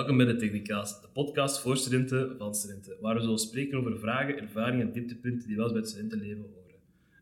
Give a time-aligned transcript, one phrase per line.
[0.00, 3.98] Welkom bij de Technica's, de podcast voor studenten van studenten, waar we zullen spreken over
[3.98, 6.74] vragen, ervaringen en dieptepunten die wel eens bij het studentenleven horen.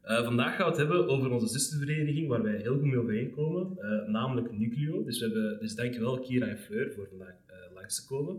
[0.03, 3.77] Eh, vandaag gaan we het hebben over onze zustervereniging, waar wij heel goed mee overeenkomen,
[3.79, 5.05] uh, namelijk Nucleo.
[5.05, 8.39] Dus, we hebben, dus dankjewel Kira en Fleur voor vandaag uh, langs te komen.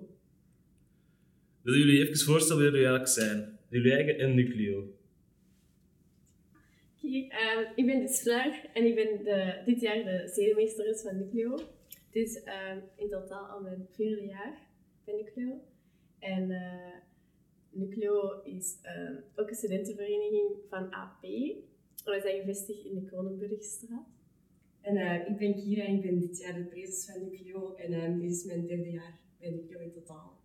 [1.62, 3.58] Willen jullie even voorstellen wie jullie eigenlijk zijn?
[3.70, 4.94] Jullie eigen en Nucleo.
[7.76, 11.60] Ik ben dus Fleur en ik ben de, dit jaar de zedemeesteres van Nucleo.
[12.20, 14.68] Is uh, in totaal al mijn vierde jaar
[15.06, 15.62] bij Nucleo.
[16.20, 16.96] En uh,
[17.70, 21.22] Nucleo is uh, ook een studentenvereniging van AP.
[21.22, 24.08] We zijn gevestigd in de Kronenburgstraat.
[24.82, 27.76] En eh, ik ben Kira ik ben dit jaar de prezes van Nucleo.
[27.76, 30.39] En ehm, dit is mijn derde jaar bij Nucleo in totaal.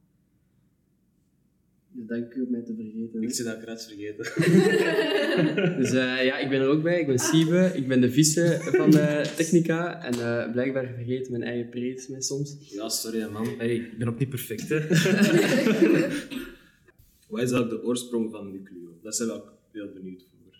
[1.96, 3.22] Ja, dank u om mij te vergeten.
[3.22, 4.24] Ik zit dat graag vergeten.
[5.80, 7.00] dus uh, ja, ik ben er ook bij.
[7.00, 7.70] Ik ben Siebe.
[7.74, 10.04] Ik ben de vice van uh, Technica.
[10.04, 12.56] En uh, blijkbaar vergeet mijn eigen prees mij soms.
[12.60, 13.48] Ja, sorry man.
[13.58, 14.78] Hey, ik ben ook niet perfect, hè.
[17.28, 18.98] Wat is eigenlijk de oorsprong van Nucleo?
[19.02, 20.56] Dat zijn we ook heel benieuwd voor.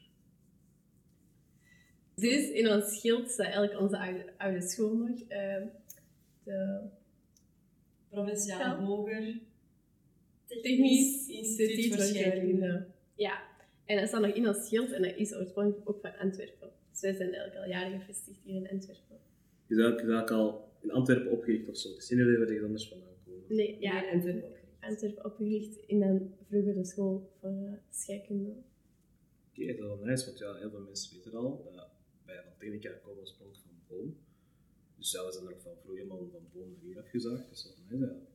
[2.25, 5.19] Is in ons schild staat eigenlijk onze oude, oude school nog.
[6.45, 6.81] de
[8.11, 9.41] Provinciaal Hoger
[10.63, 12.87] Technisch Instituut voor Scheikunde.
[13.15, 13.43] Ja,
[13.85, 16.71] en dat staat nog in ons schild en dat is oorspronkelijk ook van Antwerpen.
[16.91, 19.19] Dus wij zijn eigenlijk al jaren gevestigd hier in Antwerpen.
[19.67, 21.89] Je is eigenlijk al in Antwerpen opgericht of zo.
[21.89, 23.57] Het is niet dat we anders vandaan komen.
[23.57, 24.81] Nee, ja, nee, Antwerpen opgericht.
[24.81, 28.51] Antwerpen opgericht in een vroegere school voor uh, scheikunde.
[28.51, 31.71] Oké, okay, dat is wel nice, want ja, heel veel mensen weten al.
[31.73, 31.83] Uh,
[32.27, 34.17] wij van Technica komen oorspronkelijk van Boom.
[34.99, 37.49] Dus ja, we zijn er ook van vroeger helemaal van Boom naar hier afgezaagd.
[37.49, 38.34] Dat is wel nice eigenlijk.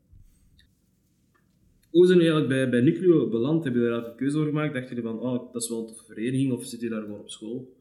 [1.90, 3.64] Hoe zijn jullie eigenlijk bij, bij Nucleo beland?
[3.64, 4.74] Heb je daar een keuze over gemaakt?
[4.74, 7.30] Dacht je van, oh, dat is wel een vereniging, of zit je daar gewoon op
[7.30, 7.74] school?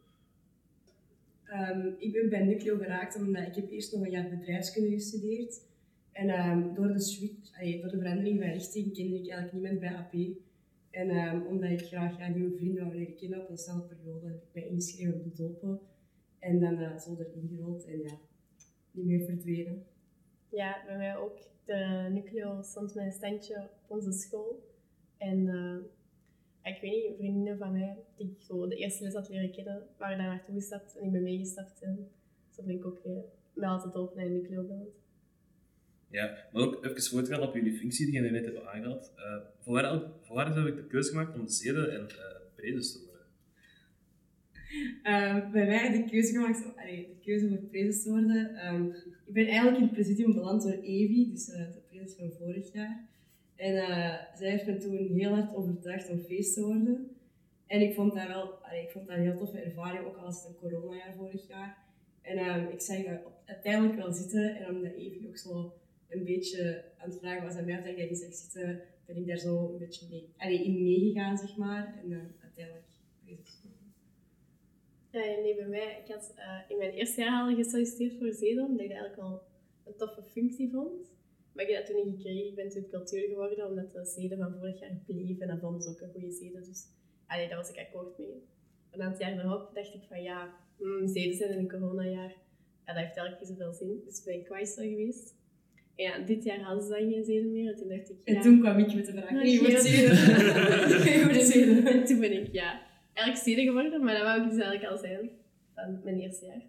[1.52, 5.60] Um, ik ben bij Nucleo geraakt omdat ik heb eerst nog een jaar bedrijfskunde gestudeerd.
[6.12, 9.94] En um, door, de switch, door de verandering van richting kende ik eigenlijk niemand bij
[9.96, 10.14] AP.
[10.90, 14.48] En um, omdat ik graag nieuwe vrienden wou leren kennen op snelle periode, heb ik
[14.52, 15.80] mij ingeschreven op de dopen.
[16.38, 18.18] En dan uh, zo erin gerold en ja,
[18.90, 19.82] niet meer verdwenen.
[20.50, 24.62] Ja, bij mij ook de Nucleo stond met een standje op onze school.
[25.18, 25.76] En uh,
[26.62, 29.86] ik weet niet, vriendinnen van mij, die ik zo de eerste les had leren kennen,
[29.96, 31.82] waren daar naartoe gestapt en ik ben meegestapt.
[31.82, 32.10] En
[32.50, 34.88] zo ben ik ook weer met altijd op naar Nucleo beland.
[36.10, 39.12] Ja, maar ook even voor te gaan op jullie functie die je net hebt aangehaald.
[39.16, 42.06] Uh, voor, waar, voor waar heb ik de keuze gemaakt om de zeden en uh,
[42.56, 43.07] te worden?
[45.02, 48.66] Um, bij mij de keuze gemaakt, allee, de keuze voor prezes te worden.
[48.74, 48.94] Um,
[49.26, 52.72] ik ben eigenlijk in het presidium beland door Evi, dus uh, de prezes van vorig
[52.72, 53.08] jaar.
[53.56, 57.10] En uh, zij heeft me toen heel hard overtuigd om feest te worden.
[57.66, 60.42] En ik vond dat wel, ik vond dat een heel toffe ervaring, ook al was
[60.42, 61.76] het een coronajaar vorig jaar.
[62.22, 62.96] En um, ik zag
[63.44, 64.56] uiteindelijk wel zitten.
[64.56, 65.72] En omdat Evi ook zo
[66.08, 69.16] een beetje aan het vragen was aan mij of ik dat niet zag zitten, ben
[69.16, 71.94] ik daar zo een beetje in meegegaan, zeg maar.
[72.02, 72.86] En uh, uiteindelijk
[73.24, 73.60] prezes
[75.10, 78.66] ja, nee, bij mij, ik had uh, in mijn eerste jaar al gesolliciteerd voor Zedom,
[78.66, 79.42] omdat ik dat eigenlijk al
[79.86, 81.16] een toffe functie vond.
[81.52, 82.46] Maar ik heb dat toen niet gekregen.
[82.46, 85.82] Ik ben toen cultuur geworden, omdat de zeden van vorig jaar bleef en dat vonden
[85.82, 86.64] ze ook een goede zeden.
[86.64, 86.86] Dus
[87.26, 88.42] allee, daar was ik akkoord mee.
[88.90, 92.36] Een aantal jaar daarop dacht ik van ja, mm, zeden zijn in een coronajaar,
[92.86, 94.02] ja, dat heeft eigenlijk niet zoveel zin.
[94.04, 95.36] Dus ik ben kwijster geweest.
[95.96, 97.70] En ja, dit jaar hadden ze dan geen zeden meer.
[97.70, 98.34] En toen dacht ik ja...
[98.34, 100.14] En toen kwam ik met de vraag, je wordt zeden.
[101.14, 101.86] Je wordt zeden.
[101.86, 102.87] En toen ben ik ja,
[103.18, 105.30] eigenlijk zeden geworden, maar dat wou ik dus eigenlijk al zijn
[105.74, 106.62] van mijn eerste jaar.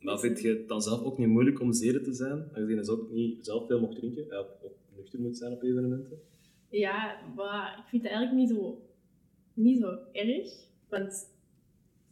[0.00, 2.48] Maar vind je het dan zelf ook niet moeilijk om zeden te zijn?
[2.52, 6.18] Aangezien je ook niet zelf veel mocht drinken, ja, ook nuchter moet zijn op evenementen?
[6.68, 8.82] Ja, maar ik vind het eigenlijk niet zo,
[9.54, 10.52] niet zo erg.
[10.88, 11.30] Want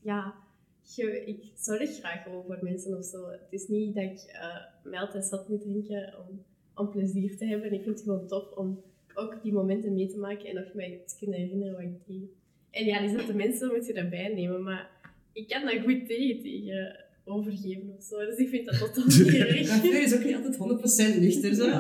[0.02, 0.34] ja,
[0.82, 3.30] je, ik zorg graag gewoon voor mensen of zo.
[3.30, 6.42] Het is niet dat ik uh, mij altijd zat moet drinken om,
[6.74, 7.72] om plezier te hebben.
[7.72, 8.82] Ik vind het gewoon tof om
[9.14, 12.30] ook die momenten mee te maken en nog mij te kunnen herinneren wat ik deed.
[12.72, 14.90] En ja, die zette mensen moet je daarbij nemen, maar
[15.32, 18.18] ik kan dat goed tegen, tegen overgeven of zo.
[18.18, 19.68] Dus ik vind dat totaal niet erg.
[19.68, 21.66] Maar Fleur is ook niet altijd 100% nuchter, zo.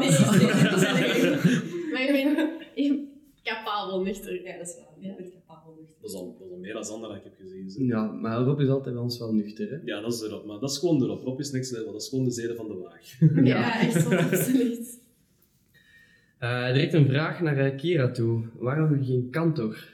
[1.92, 3.08] Nee, maar ik ben ik ben
[3.42, 4.42] capabel nuchter.
[4.42, 5.30] Ja, dat is wel.
[5.46, 5.96] Capabel nuchter.
[6.00, 7.70] Dat is al, dat is al meer dan ander dat ik heb gezien.
[7.70, 7.82] zo.
[7.82, 9.78] Ja, maar Rob is altijd bij ons wel nuchter, hè.
[9.84, 10.46] Ja, dat is erop.
[10.46, 11.22] Maar dat is gewoon erop.
[11.22, 11.92] Rob is niks level.
[11.92, 13.18] Dat is gewoon de zeden van de waag.
[13.44, 15.00] Ja, echt zo, absoluut.
[16.40, 18.42] Uh, direct een vraag naar Kira toe.
[18.58, 19.90] Waarom geen kantor?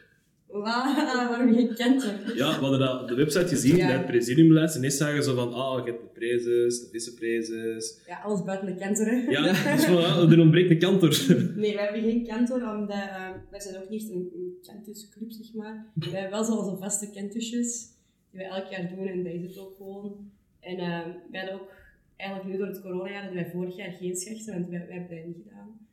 [0.51, 0.95] Wauw,
[1.29, 2.37] waarom je kent hem?
[2.37, 3.87] Ja, we hadden dat op de website gezien, Ja.
[3.87, 4.77] bij het presidiumlijst.
[4.77, 7.99] En eerst zagen ze van, ah, je hebt de prezes, de viceprezes.
[8.07, 9.31] Ja, alles buiten de kantor, hè.
[9.31, 9.43] Ja,
[9.77, 11.09] dus voilà, er ontbreekt een kantor.
[11.57, 15.31] Nee, we hebben geen kantor, omdat uh, wij zijn ook niet echt een, een kentusclub,
[15.31, 15.87] zeg maar.
[15.95, 17.87] We hebben wel zo onze vaste kentusjes,
[18.31, 20.31] die we elk jaar doen, en dat is het ook gewoon.
[20.61, 21.01] En uh,
[21.31, 21.71] wij hadden ook,
[22.17, 25.17] eigenlijk nu door het coronajaar, hadden wij vorig jaar geen schechten, want wij, wij hebben
[25.17, 25.87] dat niet gedaan.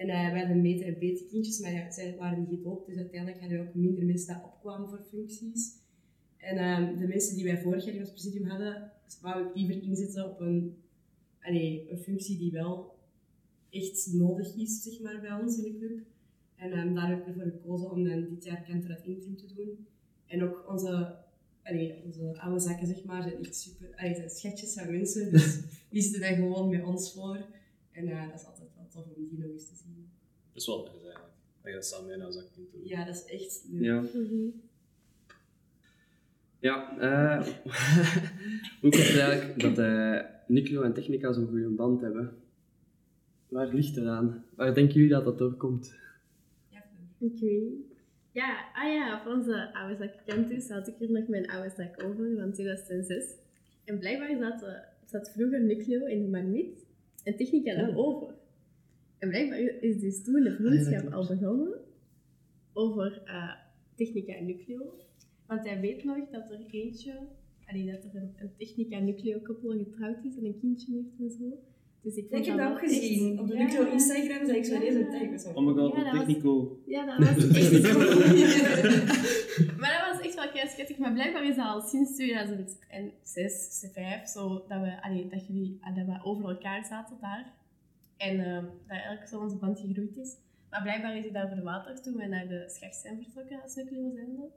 [0.00, 3.40] En uh, wij hadden meten- en betekindjes, maar ja, zij waren niet gedoopt, dus uiteindelijk
[3.40, 5.72] hadden we ook minder mensen die opkwamen voor functies.
[6.36, 9.82] En uh, de mensen die wij vorig jaar in ons presidium hadden, wou ik liever
[9.82, 10.76] inzetten op een,
[11.40, 12.94] allee, een functie die wel
[13.70, 15.98] echt nodig is, zeg maar, bij ons in de club.
[16.56, 19.54] En um, daar heb ik ervoor gekozen om dan dit jaar kantoor uit interim te
[19.54, 19.86] doen.
[20.26, 21.16] En ook onze,
[21.62, 25.60] allee, onze oude zakken, zeg maar, zijn echt super, allee, zijn schatjes van mensen, dus
[25.90, 27.58] die zitten gewoon met ons voor.
[27.92, 30.10] En uh, dat is altijd wel tof om die nog eens te zien.
[30.52, 31.34] Dat is wel nice eigenlijk.
[31.62, 32.80] Dat je dat samen een zak kunt doen.
[32.84, 33.82] Ja, dat is echt leuk.
[33.82, 34.00] Ja.
[34.00, 34.48] Mhm.
[36.58, 37.46] Ja, eh
[38.80, 42.36] hoe komt het eigenlijk dat eh Niclo en Technica zo'n goede band hebben?
[43.48, 44.44] Waar ligt het aan?
[44.54, 45.94] Waar denken jullie dat dat doorkomt?
[46.68, 46.82] Ja,
[47.18, 47.88] Ik weet.
[48.32, 52.02] Ja, ah ja, van onze oude zak campus had ik hier nog mijn oude zak
[52.04, 53.24] over van 2006.
[53.84, 54.74] En blijkbaar zat, eh,
[55.06, 56.86] zat vroeger Nucleo in de Marmit
[57.24, 57.76] en Technica Ja.
[57.86, 58.34] daarover.
[59.18, 61.80] En blijkbaar is dus toen de vriendschap al begonnen
[62.72, 63.52] over eh,
[63.94, 64.94] Technica en Nucleo.
[65.46, 67.18] Want hij weet nog dat er eentje,
[67.66, 71.58] allee, dat er een, een Technica-Nucleo-koppel getrouwd is en een kindje heeft en zo.
[72.02, 73.30] Dus ik, heb dat ook gezien.
[73.32, 73.90] echt- Op de ja.
[73.92, 75.38] Instagram zag ik zo deze.
[75.38, 75.50] Zo.
[75.52, 76.80] Oh my god, Ja, Technico.
[76.86, 77.82] Ja, dat was echt
[79.80, 80.98] Maar dat was echt wel kei schattig.
[80.98, 86.06] Maar blijkbaar is dat al sinds 2006, 2005 zo dat we, allee, dat jullie, dat
[86.06, 87.52] we over elkaar zaten daar.
[88.16, 90.36] En ehm, dat eigenlijk zo onze band gegroeid is.
[90.70, 94.10] Maar blijkbaar is hij daar verwaterd toen we naar de schacht zijn vertrokken als Nucleo
[94.14, 94.48] zende.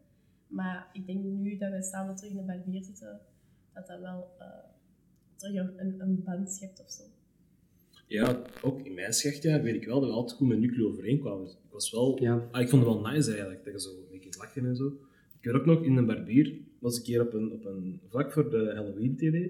[0.48, 3.20] Maar ik denk nu dat we samen terug in de barbier zitten,
[3.74, 4.48] dat dat wel eh,
[5.36, 7.04] terug een, een, een band schept of zo.
[8.14, 11.44] Ja, ook in mijn schachtjaar weet ik wel dat we altijd goed met Nucleo overeenkwamen.
[11.44, 12.18] Dus ik was wel...
[12.22, 12.48] Ja.
[12.52, 14.86] Ah, ik vond het wel nice eigenlijk, dat je zo een beetje lachen en zo.
[15.40, 18.32] Ik weet ook nog, in een barbier was een keer op een, op een vlak
[18.34, 19.48] voor de Halloween-tv.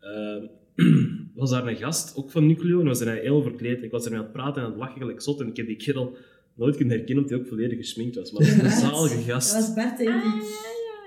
[0.00, 0.46] Ehm,
[1.34, 3.82] was daar een gast, ook van Nucleo, en was er heel verkleed.
[3.82, 5.40] Ik was ermee aan het praten en aan het lachen gelijk zot.
[5.40, 6.16] En ik heb die kerel
[6.54, 8.32] nooit kunnen herkennen omdat hij ook volledig gesminkt was.
[8.32, 9.52] Maar dat was een zalige Dat gast.
[9.52, 10.42] was Bart, denk Ah, ik.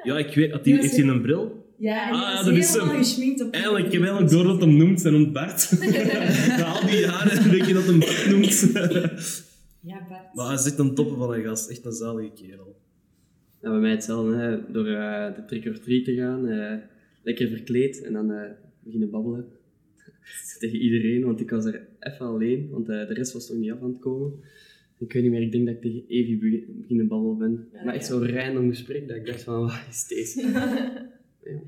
[0.04, 1.65] Ja, ik weet, had Die was heeft hij een bril?
[1.77, 4.77] Ja, en Ah, dat is helemaal geschminkt op Eigenlijk, ik heb eigenlijk door dat hem
[4.77, 5.72] noemt zijn Bart.
[6.57, 8.62] Na al die jaren weet je dat hem Bart noemt.
[9.81, 10.33] Ja, Bart.
[10.33, 11.69] maar hij zit een toppen van een gast.
[11.69, 12.75] Echt een zalige kerel.
[13.62, 14.72] Ja, bij mij hetzelfde, hè.
[14.72, 16.75] door eh, de trick or treat te gaan, eh,
[17.24, 18.51] lekker verkleed en dan eh,
[18.83, 19.45] beginnen babbelen.
[20.60, 23.72] Tegen iedereen, want ik was er even alleen, want eh, de rest was nog niet
[23.72, 24.33] af aan het komen.
[25.00, 27.68] Ik weet niet meer, ik denk dat ik tegen Evie begin, beginnen babbelen ben.
[27.74, 28.13] Ja, maar echt ja.
[28.13, 30.42] zo'n random gesprek dat ik dacht van, wat is deze?
[31.46, 31.60] Ja.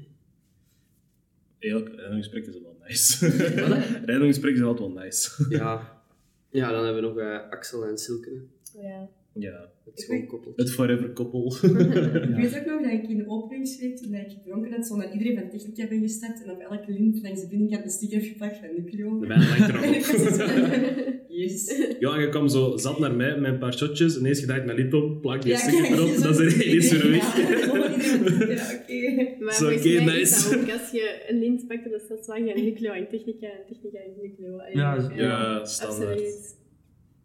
[1.59, 3.27] Ja, rijdengesprekken zijn wel nice.
[4.05, 5.45] Rijdengesprekken zijn altijd wel nice.
[5.49, 6.01] ja.
[6.59, 8.41] ja, dan hebben we nog eh, Axel en Silke,
[8.81, 9.09] Ja.
[9.39, 10.53] Ja, het schoonkoppel.
[10.55, 11.45] het forever koppel.
[12.29, 15.11] Ik weet ook nog dat ik in de openingsweek, toen ik gedronken had, zo naar
[15.11, 18.27] iedereen van Technica ben gestapt en op elke lint langs de binnenkant een sticker heb
[18.27, 19.19] geplakt van Nucleo.
[19.19, 20.47] De mijne lijkt er En ik nog was op.
[20.47, 20.53] zo
[21.27, 21.75] Yes.
[21.99, 24.13] Ja, en je kwam zo zat naar mij met een paar shotjes.
[24.15, 26.15] en Ineens gedacht mijn lip op, plak die Ja, sticker erop.
[26.15, 27.35] Dan is er ineens weer weg.
[28.01, 29.43] Ja, ja, oké.
[29.43, 30.49] Maar Zo, volgens oké, mij is nice.
[30.49, 33.63] dat ook als je een lint pakt op de stadswagen en Nucleo en Technica en
[33.67, 34.57] Technica en Nucleo.
[34.57, 36.09] Allee, Ja, Ja, standaard.
[36.11, 36.55] Absoluut.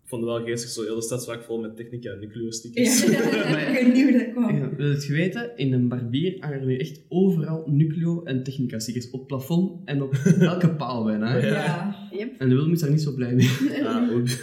[0.05, 3.05] Ik vond het wel geestig, zo heel de stadswak vol met technica en nucleo-stickers.
[3.11, 4.57] Ja, ik weet niet hoe dat kwam.
[4.57, 5.51] Ja, wil je het geweten?
[5.57, 9.11] In een barbier hangen er nu echt overal Nucleo en Technica stickers.
[9.11, 11.33] Op het plafond en op elke paal bijna.
[11.41, 11.47] hè.
[11.49, 11.97] Ja.
[12.13, 12.33] Yep.
[12.39, 13.49] En de Willem is daar niet zo blij mee.
[13.87, 14.39] Ah, goed.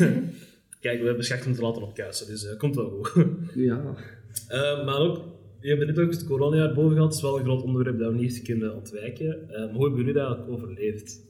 [0.80, 3.26] Kijk, we hebben schacht om te laten opkuisen, dus dat komt wel goed.
[3.56, 3.96] Ja.
[4.48, 5.22] Eh, maar ook,
[5.62, 7.08] je hebt net ook het coronajaar boven gehad.
[7.08, 9.50] Het is wel een groot onderwerp dat we niet kunnen ontwijken.
[9.50, 11.28] Eh, maar hoe hebben jullie dat eigenlijk overleefd?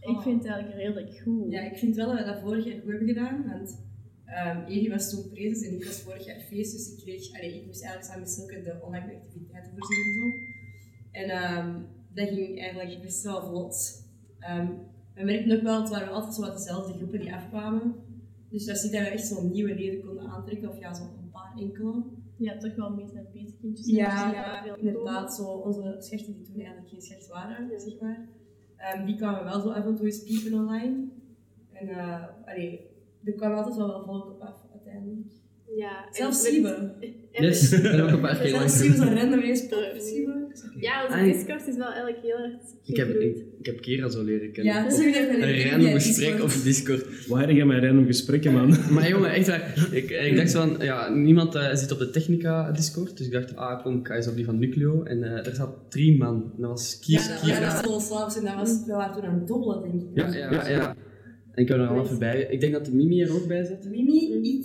[0.00, 1.52] Ik vind het eigenlijk redelijk goed.
[1.52, 3.86] Ja, ik vind wel dat we dat vorig jaar goed hebben gedaan, want
[4.24, 7.54] ehm Evie was toen prezes en ik was vorig jaar feest, dus ik kreeg, allee,
[7.54, 10.30] ik moest eigenlijk samen met Silke de online activiteiten voorzien en zo.
[11.10, 11.82] En ehm,
[12.14, 14.04] dat ging eigenlijk best wel vlot.
[14.38, 14.66] Ehm,
[15.14, 17.94] we merkten ook wel, het waren altijd zo wat dezelfde groepen die afkwamen.
[18.50, 21.30] Dus dat ziet dat we echt zo'n nieuwe leden konden aantrekken, of ja, zo'n een
[21.30, 22.02] paar enkele.
[22.38, 23.86] Ja, toch wel meer naar petekindjes.
[23.86, 27.78] Ja, ja, inderdaad, zo onze schechten die toen eigenlijk geen schecht waren, Ja.
[27.78, 28.28] zeg maar.
[28.76, 31.08] Ehm, die kwamen wel zo af en toe eens piepen online.
[31.72, 32.90] En uh, allee,
[33.24, 35.32] er kwam altijd wel wel volk op af, uiteindelijk.
[35.78, 36.68] Ja, en Zelfs met- Siebe.
[37.32, 39.14] en Yes, met- dat heb ik een paar keer Zelfs langs Siebe zo doen.
[39.14, 39.40] random.
[39.98, 40.46] Siebe.
[40.80, 42.52] Ja, onze Discord is wel eigenlijk heel erg
[42.84, 44.74] Ik heb, ik, ik heb Kera zo leren kennen.
[44.74, 47.26] Ja, Siebe heeft een een random gesprek op Discord.
[47.26, 48.68] Waar jij mijn random gesprekken, man?
[48.94, 49.88] Maar jongen, echt waar.
[49.92, 53.16] Ik, ik dacht zo van, ja, niemand eh, zit op de Technica Discord.
[53.16, 55.02] Dus ik dacht, ah kom, ik ga eens op die van Nucleo.
[55.02, 56.52] En eh er zat drie man.
[56.56, 57.60] En dat was Kier, Ja, dat Kira.
[57.72, 60.08] was vol slaps en dat was, we waren toen aan het dobbelen, denk ik.
[60.14, 60.96] Ja, ja, ja.
[61.54, 62.46] En ik heb er allemaal voorbij.
[62.50, 63.90] Ik denk dat de Mimi er ook bij zit.
[63.90, 64.64] Mimi, ik,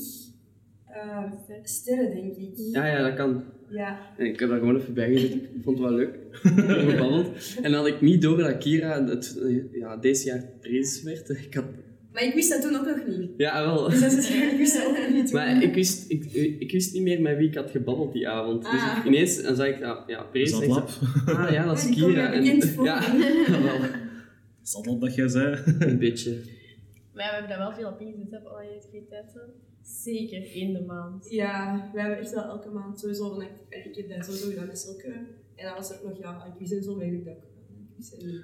[0.95, 1.23] uh,
[1.63, 2.53] sterren, denk ik.
[2.71, 3.43] Ja, ja, dat kan.
[3.69, 3.99] Ja.
[4.17, 5.33] En ik heb daar gewoon even bij gezet.
[5.33, 6.15] Ik vond het wel leuk.
[6.89, 7.27] Gebabbeld.
[7.61, 11.29] En dan had ik niet door dat Kira het, eh, ja, deze jaar prezes werd.
[11.29, 11.65] Ik had
[12.11, 13.29] Maar ik wist dat toen ook nog niet.
[13.37, 13.89] Ja, wel.
[13.89, 15.35] Dus dat is ik wist dat ook nog niet toen.
[15.35, 16.23] Maar ik wist, ik,
[16.59, 18.61] ik wist niet meer met wie ik had gebabbeld die avond.
[18.61, 18.97] Dus Ah.
[18.99, 20.89] ik- ineens dan zag ik, ja, ja en Zatlab.
[20.89, 22.33] zei, Ah ja, dat is Kira.
[22.67, 22.85] voor.
[22.91, 23.01] ja,
[23.63, 23.79] wel,
[24.61, 25.57] Zatlab dat jij zei.
[25.79, 26.31] een beetje.
[27.13, 29.41] Maar ja, we hebben daar wel veel op ingezet op online activiteiten.
[29.83, 31.29] Zeker in de maand.
[31.29, 34.67] Ja, we hebben echt wel elke maand sowieso van en ik heb dat sowieso gedaan
[34.67, 35.03] met.
[35.55, 37.35] En dan was er ook nog, ja, quiz en zo, maar ik dat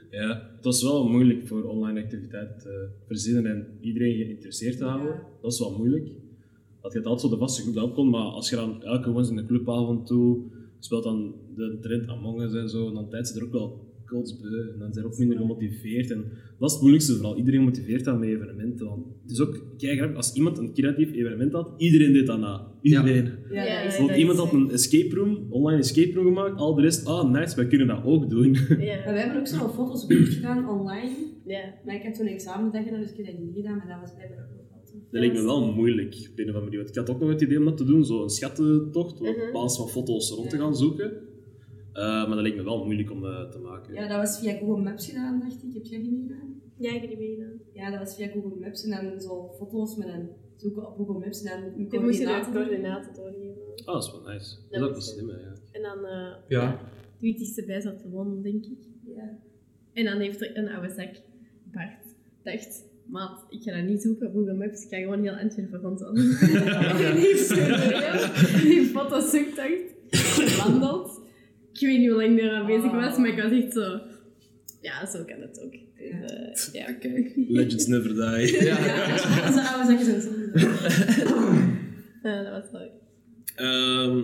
[0.09, 5.13] Ja, het was wel moeilijk voor online activiteiten te verzinnen en iedereen geïnteresseerd te houden.
[5.13, 5.27] Ja.
[5.41, 6.07] Dat is wel moeilijk.
[6.81, 9.11] Dat je het altijd zo de vaste groep dat kon, maar als je dan elke
[9.11, 10.41] woensdag in de clubavond toe
[10.79, 14.61] speelt dan de trend Among Us en zo, dan tijd ze er ook wel kotsbeu
[14.73, 16.11] en dan zijn ze ook minder gemotiveerd.
[16.11, 16.23] En
[16.59, 17.37] dat is het moeilijkste vooral.
[17.37, 18.85] Iedereen motiveert aan met evenementen.
[18.87, 22.39] Want het is ook kijk, grappig, als iemand een creatief evenement had, iedereen deed dat
[22.39, 22.67] na.
[22.81, 23.29] Iedereen.
[23.51, 23.81] Ja.
[23.83, 27.55] Bijvoorbeeld iemand had een escape room, online escape room gemaakt, al de rest, ah nice,
[27.55, 28.51] wij kunnen dat ook doen.
[28.67, 28.97] Maar we Ja.
[29.13, 31.11] hebben ook zo foto's gedaan online.
[31.45, 31.61] ja.
[31.85, 33.97] Maar ik heb toen een examendag gedaan, dus ik heb dat niet gedaan, maar dat
[34.01, 34.57] was blijkbaar ook.
[35.11, 36.77] Dat leek me wel moeilijk op een of andere manier.
[36.77, 39.29] Want ik had ook nog het idee om dat te doen, zo een schattentocht, Mhm.
[39.29, 41.11] op basis van foto's rond te gaan zoeken.
[41.93, 43.93] Eh, maar dat leek me wel moeilijk om eh, te maken.
[43.93, 45.73] Ja, dat was via Google Maps gedaan, dacht ik.
[45.73, 46.61] Heb jij die meegedaan?
[46.77, 47.59] Ja, ik heb die meegedaan.
[47.73, 51.19] Ja, dat was via Google Maps en dan zo foto's met een zoeken op Google
[51.19, 52.51] Maps en dan je daar coördinaten.
[52.53, 53.61] coördinaten doorgeven.
[53.85, 54.55] Ah, dat is wel nice.
[54.55, 55.53] Dat is Dat ook wel is- slim, hè, ja.
[55.71, 56.79] En dan, eh Ja.
[57.19, 58.77] wie het dichtstbij zat gewonnen, denk ik.
[59.15, 59.37] Ja.
[59.93, 61.11] En dan heeft er een oude zak,
[61.71, 65.33] Bart, dacht, maat, ik ga dat niet zoeken op Google Maps, ik ga gewoon heel
[65.33, 66.31] Antwerpen rondwandelen.
[66.33, 69.81] gereden, die foto's zoekt, dacht,
[70.11, 70.97] gewandeld.
[71.79, 73.99] Ik weet niet hoe lang ik daar aan bezig was, maar ik was echt zo...
[74.81, 75.71] Ja, zo kan het ook.
[75.71, 76.93] Dus, eh, ja.
[76.93, 77.31] Kijk.
[77.57, 78.63] Legends never die.
[78.63, 78.77] Ja.
[79.47, 80.25] Onze oude zakjes.
[82.23, 82.91] Ja, dat was leuk.
[83.55, 84.15] Ehm,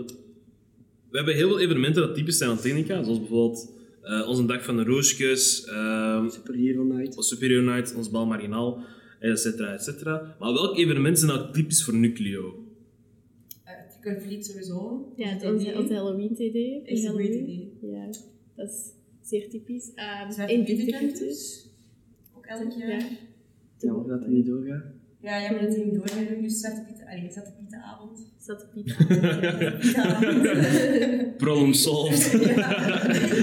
[1.09, 3.71] we hebben heel veel evenementen dat typisch zijn aan Technica, zoals bijvoorbeeld
[4.01, 7.17] eh, onze Dag van de Roosjes, ehm Superhero Night.
[7.17, 8.83] onze Superior Night, ons Bal Marginaal,
[9.19, 10.35] et cetera, et cetera.
[10.39, 12.64] Maar welke evenementen zijn nou typisch voor Nucleo?
[14.05, 15.11] Kwartlied sowieso.
[15.15, 15.77] Ja, het, idee.
[15.77, 16.87] onze Halloween-TD.
[16.87, 17.77] Echt een goed idee.
[17.81, 18.05] Ja,
[18.55, 19.87] dat is zeer typisch.
[19.87, 20.65] Um, Zwarte en
[21.13, 21.69] dus.
[22.37, 22.89] Ook elk jaar.
[22.89, 22.97] Ja.
[22.97, 23.05] Ja,
[23.77, 24.83] Ja, dat het niet doorgaat.
[25.19, 28.33] ja, jij bent het niet doorgaan, dus Zwarte Pieten, allee, Zwarte Pietenavond.
[28.39, 28.95] Zat Piet.
[28.97, 31.37] Pietenavond.
[31.45, 32.31] Problem solved.
[32.55, 32.79] ja,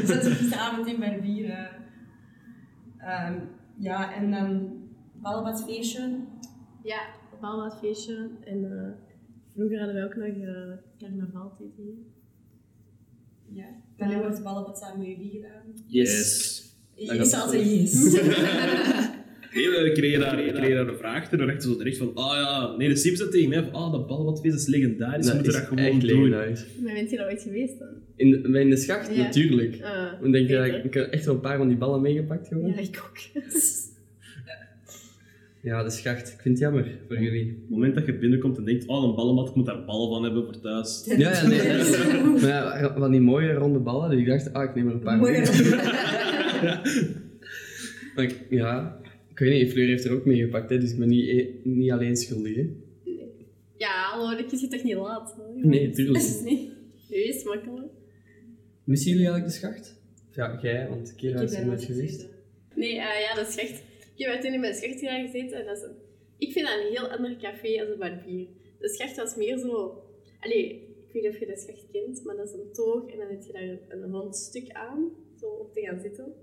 [0.07, 1.51] Zwarte Pietenavond in Barbier.
[1.51, 1.67] eh.
[2.99, 3.39] Ehm,
[3.79, 4.73] ja, en dan
[5.23, 6.17] ballenbadfeestje.
[6.83, 7.01] Ja,
[7.33, 8.31] een baalbaardfeestje.
[8.45, 8.89] En eh,
[9.55, 11.79] vroeger hadden we ook nog uh, carnaval-TD.
[13.53, 13.65] Ja.
[13.97, 15.63] Dan hebben we het ballenbad samen met jullie gedaan.
[15.87, 16.63] Yes.
[16.97, 18.13] Dat Je gaat zal zeggen yes.
[19.55, 21.97] Nee, we kregen daar, ik kreeg daar een vraag en dan dacht ze zo direct
[21.97, 25.17] van, ah ja, nee, de Sims zei tegen mij van, ah, dat ballenbadfeest is legendarisch,
[25.27, 26.09] we Dat moeten is dat gewoon echt doen.
[26.11, 26.65] legendarisch.
[26.83, 27.89] Maar bent je daar ooit geweest dan?
[28.17, 29.23] In, de- in de schacht, Ja.
[29.23, 29.83] natuurlijk.
[29.83, 32.01] Ah, Dan denk je, dat ik, ik heb echt wel een paar van die ballen
[32.01, 32.69] meegepakt gewoon.
[32.69, 32.81] Ja, Ja.
[32.81, 33.19] ik ook.
[35.63, 36.29] de schacht.
[36.33, 37.51] Ik vind het jammer voor jullie.
[37.53, 40.09] Op het moment dat je binnenkomt en denkt, oh, een ballenbad, ik moet daar ballen
[40.09, 41.03] van hebben voor thuis.
[41.07, 41.59] Ja, ja, nee.
[41.59, 41.99] is-
[42.43, 45.01] maar ja, van die mooie ronde ballen, dus ik dacht, ah, ik neem er een
[45.01, 45.43] paar mee.
[48.15, 49.01] Maar ik- ja,
[49.31, 51.91] ik weet niet, Fleur heeft er ook meegepakt, hè, dus ik ben niet, e- niet
[51.91, 52.55] alleen schuldig.
[52.57, 52.69] Hè.
[53.77, 55.37] Ja, hallo, dat is toch niet laat?
[55.39, 55.69] Hè?
[55.69, 56.43] Nee, tuurlijk niet.
[56.45, 56.73] Nee,
[57.09, 57.93] wees makkelijk.
[58.85, 60.01] Missen jullie eigenlijk de schacht?
[60.33, 62.27] Ja, jij, want Kira Ik is er nooit geweest.
[62.75, 63.83] Nee, eh, ja, dat is echt...
[64.15, 65.97] Ik heb toen in mijn schacht gaan gezeten en dat is een...
[66.39, 68.49] Ik vind dat een heel ander café als een barbier.
[68.79, 70.03] De schacht was meer zo...
[70.41, 73.19] Allee, ik weet niet of je de schacht kent, maar dat is een toog en
[73.19, 76.35] dan heb je daar een, rond stuk aan, zo om te gaan zitten.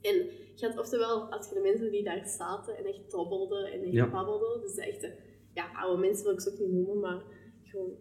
[0.00, 0.14] En
[0.54, 3.92] je had oftewel, als je de mensen die daar zaten en echt dobbelden en echt
[3.92, 4.10] Ja.
[4.10, 5.14] babbelden, dus de echte,
[5.54, 7.22] ja, oude mensen wil ik ze ook niet noemen, maar
[7.62, 7.96] gewoon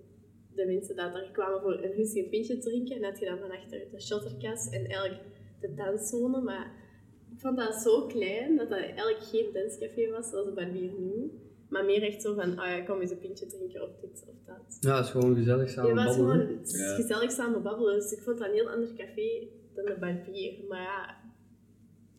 [0.56, 3.51] de mensen die daar kwamen voor een rustig pintje drinken en had je dan van
[3.51, 5.22] achter de shotterkas en eigenlijk
[5.60, 6.88] de danszone, maar
[7.39, 11.31] ik vond dat zo klein dat dat eigenlijk geen danscafé was zoals een barbier nu.
[11.69, 14.36] Maar meer echt zo van, ah ja, kom eens een pintje drinken of dit of
[14.46, 14.77] dat.
[14.79, 16.39] Ja, het is gewoon gezellig samen was babbelen.
[16.39, 16.96] gewoon het is Ja.
[16.96, 20.53] gezellig samen babbelen, dus ik vond dat een heel ander café dan de barbier.
[20.67, 21.15] Maar ja,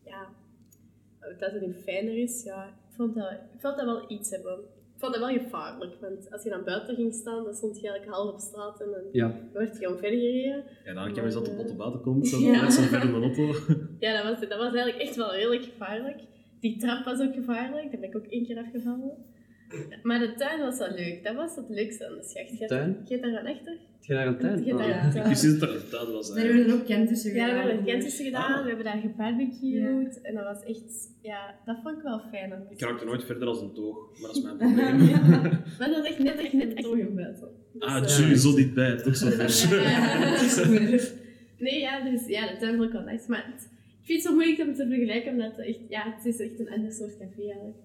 [0.03, 0.29] ja,
[1.37, 4.59] dat het niet fijner is, ja, ik vond dat, ik vond dat wel iets hebben.
[5.01, 7.87] Ik vond dat wel gevaarlijk, want als je dan buiten ging staan, dan stond je
[7.87, 10.63] eigenlijk half op straat en dan Ja, werd je gewoon verder gereden.
[10.85, 12.61] Ja, dan heb je dat de botte buiten komt, zo Ja.
[12.61, 13.53] net zo ver in de auto.
[13.99, 16.19] Ja, dat was, dat was eigenlijk echt wel redelijk gevaarlijk.
[16.59, 19.17] Die trap was ook gevaarlijk, daar ben ik ook één keer afgevallen.
[20.03, 22.59] Maar de tuin was wel leuk, dat was het leukste aan de schacht.
[22.59, 22.97] Je Tuin?
[23.07, 23.71] Je daar van achter?
[23.73, 24.65] heb je daar een tuin?
[24.65, 25.23] Je daar een tuin.
[25.23, 26.27] Ik wist niet dat er een tuin was.
[26.33, 26.43] Daar hè.
[26.45, 27.67] hebben we ook kent tussen Ja, we gedaan.
[27.67, 28.61] hebben er kentussen gedaan, Ah.
[28.61, 32.53] we hebben daar gebarbecued en dat was echt, ja, dat vond ik wel fijn.
[32.69, 34.89] Ik raakte nooit verder als een toog, maar dat is mijn Ja.
[34.89, 35.09] probleem.
[35.79, 37.47] Maar dat is echt net echt net toch in buiten.
[37.79, 39.49] Ah, tju, zo dichtbij, toch zo ver.
[41.57, 43.25] Nee, ja, dus ja, de tuin vond ik wel nice.
[43.27, 43.69] Maar het-
[44.01, 46.59] ik vind het zo moeilijk om te vergelijken, omdat het echt, ja, het is echt
[46.59, 47.77] een ander soort café eigenlijk.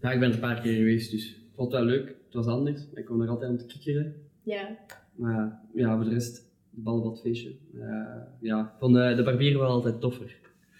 [0.00, 2.08] Ja, ik ben er een paar keer geweest, dus ik vond het wel leuk.
[2.08, 4.14] Het was anders, ik kon er altijd om te kikkeren.
[4.42, 4.78] Ja.
[5.14, 6.36] Maar ja, voor de rest,
[6.70, 7.54] het balbadfeestje.
[7.74, 10.36] Eh, ja, ik vond de, de barbier wel altijd toffer.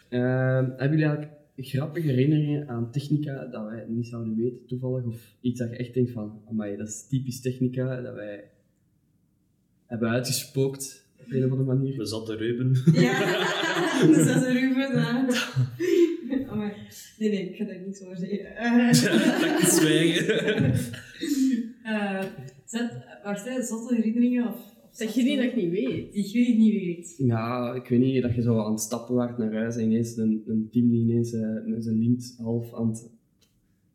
[0.08, 5.04] Eh, hebben jullie eigenlijk grappige herinneringen aan technica dat wij niet zouden weten toevallig?
[5.04, 8.50] Of iets dat je echt denkt van, amai, dat is typisch technica dat wij
[9.86, 11.96] hebben uitgespookt op een of andere manier?
[11.96, 12.76] We zaten Reuben.
[12.92, 13.40] Ja,
[14.08, 15.28] is een Ruben.
[17.18, 18.56] Nee, nee, ik ga daar niks over zeggen.
[18.56, 18.86] Eh,
[19.52, 20.72] Dat is zwijgen.
[21.82, 22.24] eh,
[22.64, 22.92] zet,
[23.24, 24.54] wacht, hè, zotte herinneringen of...
[24.54, 26.12] of Zeg je die dat ik niet weet?
[26.12, 27.14] Die jullie niet weet.
[27.18, 30.16] Ja, ik weet niet, dat je zo aan het stappen waart naar huis en ineens
[30.16, 33.10] een, een team die ineens eh, met zijn lint half aan het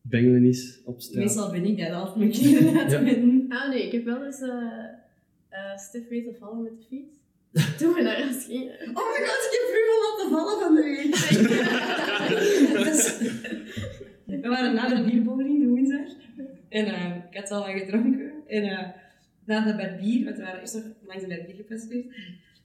[0.02, 1.24] bengelen is op straat.
[1.24, 3.18] Meestal ben ik dat altijd mijn kinderen aan het
[3.50, 3.58] Ja.
[3.58, 4.48] Ah nee, ik heb wel eens uh,
[5.52, 7.18] uh, Stef weten vallen met de fiets.
[7.78, 8.72] Toen we naar huis gingen.
[8.94, 11.14] Oh my god, ik heb Ruben laten vallen van de week.
[12.86, 13.18] Dus,
[14.26, 16.08] we waren na de bierbowling de woensdag.
[16.70, 18.32] En eh, ik had al wat gedronken.
[18.48, 18.90] En eh,
[19.46, 22.06] na de barbier, want we waren eerst nog langs de barbier gepasseerd.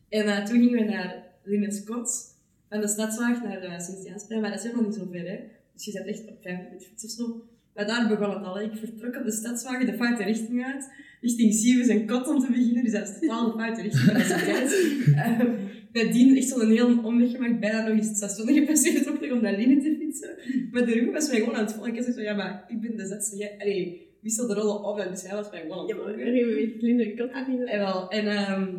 [0.09, 2.39] En eh, toen gingen we naar Linnen Scott.
[2.69, 4.41] Van de Stadswaag naar uh, Sint-Jansplein.
[4.41, 5.41] Maar dat is helemaal niet zo ver, hè.
[5.73, 7.45] Dus je zit echt op vijf minuten fiets of zo.
[7.75, 8.61] Maar daar begon het al.
[8.61, 10.93] Ik vertrok op de Stadswagen de foute richting uit.
[11.21, 12.85] Richting Siewes en Kot om te beginnen.
[12.85, 14.21] Dus dat is totaal de foute richting.
[14.21, 14.75] Sint-Jans.
[15.25, 15.51] Ehm,
[15.93, 19.57] Nadien echt zo'n heel omweg gemaakt, bijna nog eens het station gepasseerd op om naar
[19.57, 20.31] Linnen te fietsen.
[20.71, 21.95] Maar de Ruben was mij gewoon aan het volgen.
[21.95, 23.37] Ik zei zo, ja, maar ik ben de zetste.
[23.37, 26.05] Jij, allee, wissel de rollen op en dus hij was mij gewoon aan Ja, het
[26.05, 26.33] maar volgen.
[26.33, 27.65] Ruben weet Linde kot ook niet.
[27.65, 28.75] En wel, en, ehm,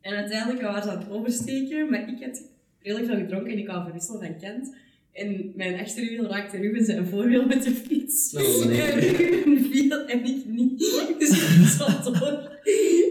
[0.00, 3.66] en uiteindelijk waren ze aan het oversteken, maar ik had redelijk veel gedronken en ik
[3.66, 4.76] wou verwisselen van Kent.
[5.12, 8.34] En mijn achterwiel raakte Ruben zijn voorwiel met de fiets.
[8.36, 8.80] Oh, nee.
[8.80, 10.78] En Ruben viel en ik niet.
[11.18, 12.50] Dus ik zat door.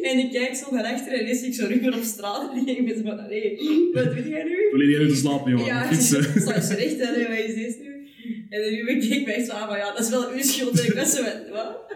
[0.01, 2.77] En ik kijk zo naar achter en zie ik zo Ruben op straat liggen.
[2.77, 3.57] Ik ben zo van, allee,
[3.93, 4.55] wat doe jij nu?
[4.71, 5.65] Wil je niet te slapen, jongen?
[5.65, 6.23] Ja, Fietsen.
[6.41, 8.07] sta je recht en wat is dit nu?
[8.49, 10.79] En Ruben keek mij zo aan van, ja, dat is wel uw schuld.
[10.79, 11.95] En ik was zo van, wat?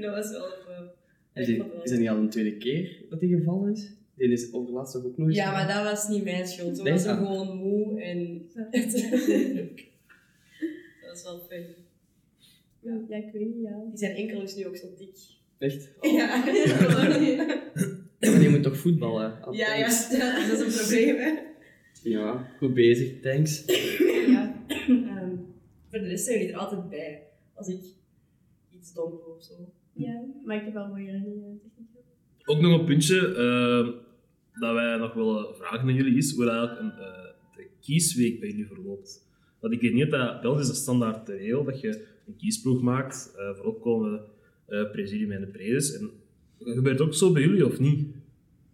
[0.00, 0.44] Dat was wel...
[1.34, 3.92] eh, Is het is niet al een tweede keer dat hij gevallen is?
[4.16, 6.74] Die is overlaatst toch ook nog eens Ja, maar dat was niet mijn schuld.
[6.74, 7.16] Toen was ik ah.
[7.16, 8.48] gewoon moe en...
[11.00, 11.66] dat was wel fijn.
[12.80, 13.84] Ja, ik weet niet, ja.
[13.88, 15.16] Die zijn enkel is nu ook zo dik.
[15.58, 15.88] Echt?
[16.16, 16.44] Ja.
[18.20, 19.42] Maar die moet toch voetballen?
[19.42, 19.56] altijd?
[19.56, 19.74] Ja.
[20.16, 21.34] Ja, dat is een probleem, hè.
[22.02, 23.64] Ja, goed bezig, thanks.
[24.26, 24.64] Ja.
[24.68, 25.30] Ehm,
[25.88, 27.22] voor de rest zijn jullie er altijd bij.
[27.54, 27.80] Als ik
[28.70, 29.54] iets dom doe of zo.
[29.92, 31.60] Ja, maar ik heb wel mooie herinneringen.
[32.44, 34.05] Ook nog een puntje eh,
[34.60, 37.22] dat wij nog willen vragen aan jullie is hoe dat eigenlijk een, eh,
[37.56, 39.26] de kiesweek bij jullie verloopt.
[39.60, 42.82] Want ik weet niet dat bij ons is de standaard regel dat je een kiesploeg
[42.82, 44.34] maakt eh, voor opkomende
[44.66, 45.94] eh presidium en de prezes.
[45.98, 46.10] En
[46.58, 48.06] gebeurt het ook zo bij jullie of niet?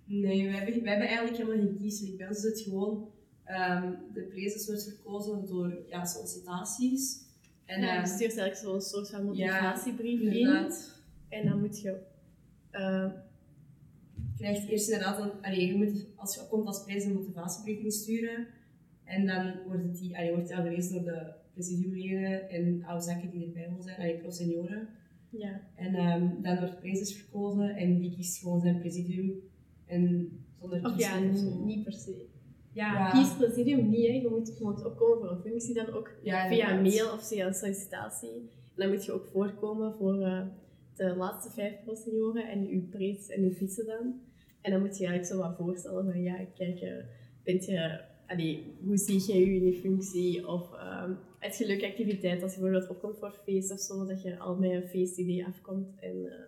[0.04, 2.16] Nee, we hebben, we hebben eigenlijk helemaal geen kiesweek.
[2.16, 3.08] Bij ons is het gewoon...
[3.44, 7.20] ehm, de prezes wordt verkozen door ja, sollicitaties.
[7.64, 10.32] En ja, ehm, je stuurt eigenlijk zo'n soort van motivatiebrief in.
[10.32, 11.00] inderdaad...
[11.28, 11.96] En dan moet je...
[14.42, 18.46] krijgt eerst inderdaad een, allee, je moet, als je opkomt als prijs een motivatiebrief insturen.
[19.04, 23.04] En dan wordt het die, allee, wordt die al gelezen door de presidiumleden en oude
[23.04, 24.88] zaken die erbij willen zijn, allee, pro-senioren.
[25.30, 25.60] ja.
[25.76, 29.32] En ehm, dan wordt prijs verkozen en die kiest gewoon zijn presidium.
[29.86, 31.18] En zonder Of ja,
[31.64, 32.26] niet per se.
[32.72, 33.10] Ja, Ja.
[33.10, 34.12] kies presidium niet, hè.
[34.12, 37.28] Je moet, je moet opkomen voor een functie dan ook Ja, via een mail of
[37.28, 38.30] via een sollicitatie.
[38.30, 40.46] En dan moet je ook voorkomen voor eh,
[40.94, 44.20] de laatste vijf senioren en uw prijs en uw fietsen dan.
[44.62, 47.04] En dan moet je eigenlijk zo wat voorstellen van, ja, kijk, eh,
[47.42, 50.48] bent je, allee, hoe zie jij je in je functie?
[50.48, 54.06] Of ehm heb je leuke activiteit als je bijvoorbeeld opkomt voor een feest of zo,
[54.06, 55.88] dat je al met een feestidee afkomt.
[56.00, 56.38] En eh,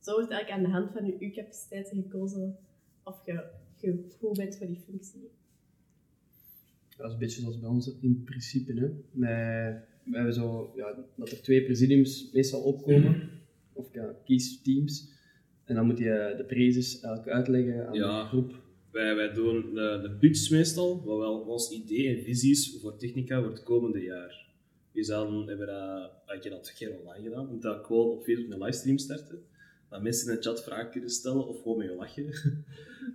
[0.00, 2.56] zo wordt eigenlijk aan de hand van je, uw capaciteiten gekozen
[3.02, 3.44] of je,
[3.76, 5.30] je goed bent voor die functie.
[6.96, 8.72] Dat is een beetje zoals bij ons in principe.
[8.72, 8.88] Hè.
[9.10, 13.30] Wij, we hebben zo, ja, dat er twee presidiums meestal opkomen,
[13.72, 15.18] of ja, kiesteams.
[15.70, 18.22] En dan moet je de prezes elk uitleggen aan Ja.
[18.22, 18.54] de groep.
[18.90, 23.40] Wij, wij doen de, de pitch meestal, wat wel ons idee en visies voor technica
[23.40, 24.46] voor het komende jaar.
[24.92, 25.72] Dus dan hebben we
[26.26, 29.38] dat, ik heb dat geen online gedaan, omdat dat gewoon op Facebook een livestream starten.
[29.90, 32.26] Dat mensen in de chat vragen kunnen stellen of gewoon met je lachen.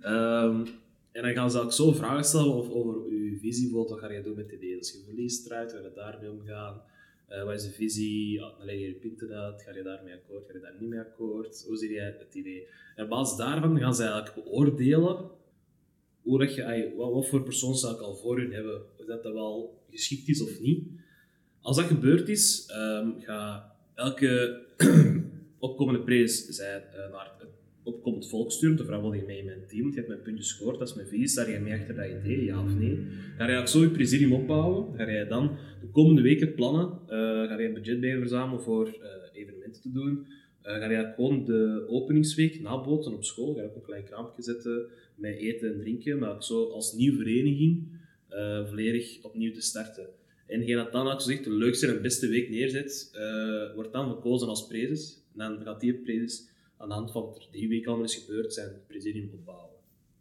[0.02, 0.66] Ehm,
[1.12, 4.22] en dan gaan ze ook zo vragen stellen of, over je visie, wat ga je
[4.22, 4.78] doen met het idee.
[4.78, 6.80] Als je verliest eruit, ga je daarmee omgaan?
[7.26, 8.40] Eh, wat is de visie?
[8.58, 9.62] Leg je punten uit.
[9.62, 10.46] Ga je daarmee akkoord?
[10.46, 11.64] Ga je daar niet mee akkoord?
[11.66, 12.66] Hoe zie jij het idee?
[12.96, 15.30] En op basis daarvan gaan ze eigenlijk beoordelen
[16.22, 19.32] hoe dat je, wat, voor persoon zou ik al voor hun hebben, of dat dat
[19.32, 20.88] wel geschikt is of niet.
[21.60, 24.62] Als dat gebeurd is, ehm, ga elke
[25.58, 27.48] opkomende prijs zijn, eh, naar het
[27.86, 30.12] op Kom het Volk sturen, de wil je mee in mijn team, want je hebt
[30.12, 32.74] mijn puntjes gescoord, dat is mijn visie, sta je mee achter dat idee, ja of
[32.78, 32.98] nee?
[33.38, 34.96] Ga ook zo je presidium opbouwen?
[34.96, 36.98] Ga je dan de komende weken plannen?
[37.16, 40.26] eh, ga je een budget bij verzamelen voor eh, evenementen te doen?
[40.62, 43.54] Eh, ga je gewoon de openingsweek naboten op school?
[43.54, 46.92] Ga je ook een klein kraampje zetten met eten en drinken, maar ook zo als
[46.92, 47.94] nieuwe vereniging
[48.68, 50.06] volledig opnieuw te starten.
[50.46, 53.10] En degene dat dan ook zo zegt, de leukste en beste week neerzet,
[53.74, 55.22] wordt dan gekozen als prezes.
[55.32, 58.14] En dan gaat die prezes aan de hand van wat er die week allemaal is
[58.14, 59.74] gebeurd zijn, het presidium opbouwen.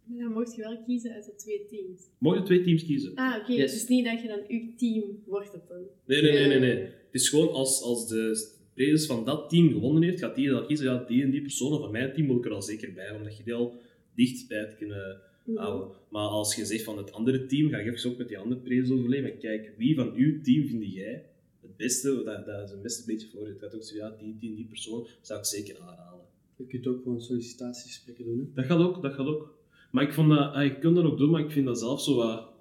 [0.03, 2.01] Maar dan mocht je wel kiezen uit de twee teams.
[2.17, 3.15] Mogen twee teams kiezen?
[3.15, 3.51] Ah, oké.
[3.51, 3.73] Yes.
[3.73, 5.83] Dus niet dat je dan uw team wordt het dan.
[6.05, 6.59] Nee, nee, nee, nee.
[6.59, 6.77] nee.
[6.77, 10.49] Eh, Het is gewoon als, als de prezes van dat team gewonnen heeft, gaat die
[10.49, 12.93] dan kiezen, ja, die en die personen van mijn team wil ik er al zeker
[12.93, 13.75] bij, omdat je die al
[14.15, 15.57] dicht bij het kunnen mhm.
[15.57, 15.97] houden.
[16.09, 18.61] Maar als je zegt van het andere team, ga je even ook met die andere
[18.61, 19.31] prezes overleggen.
[19.31, 21.25] En kijk, wie van uw team vind jij
[21.61, 23.47] het beste, dat, dat is een beste beetje voor.
[23.47, 26.14] Het gaat ook zo, ja, die, die en die persoon zou ik zeker aanhalen.
[26.57, 28.37] Je kunt ook gewoon sollicitatiegesprekken doen.
[28.37, 28.45] Hè?
[28.53, 29.57] Dat gaat ook, dat gaat ook.
[29.91, 32.01] Maar ik vond dat, ah, je kunt dat ook doen, maar ik vind dat zelf
[32.01, 32.53] zo wat...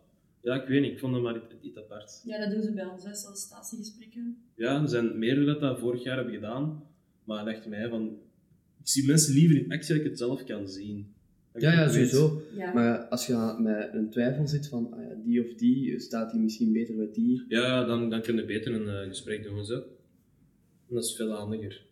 [0.42, 2.22] Ja, ik weet niet, ik vond dat maar iets, iets apart.
[2.24, 4.36] Ja, dat doen ze bij ons, hè, sollicitatiegesprekken.
[4.56, 6.82] Ja, er zijn meerdere dat dat vorig jaar hebben gedaan,
[7.24, 8.18] maar dacht mij van...
[8.80, 11.14] Ik zie mensen liever in actie dat ik het zelf kan zien.
[11.58, 12.42] Ja, ja, sowieso.
[12.56, 12.72] Ja.
[12.72, 16.40] Maar als je met een twijfel zit van ah ja, die of die, staat die
[16.40, 17.44] misschien beter met die.
[17.48, 19.64] Ja, dan, dan kun je beter een eh, gesprek doen.
[19.64, 19.74] Zo.
[19.74, 21.86] En dat is veel handiger.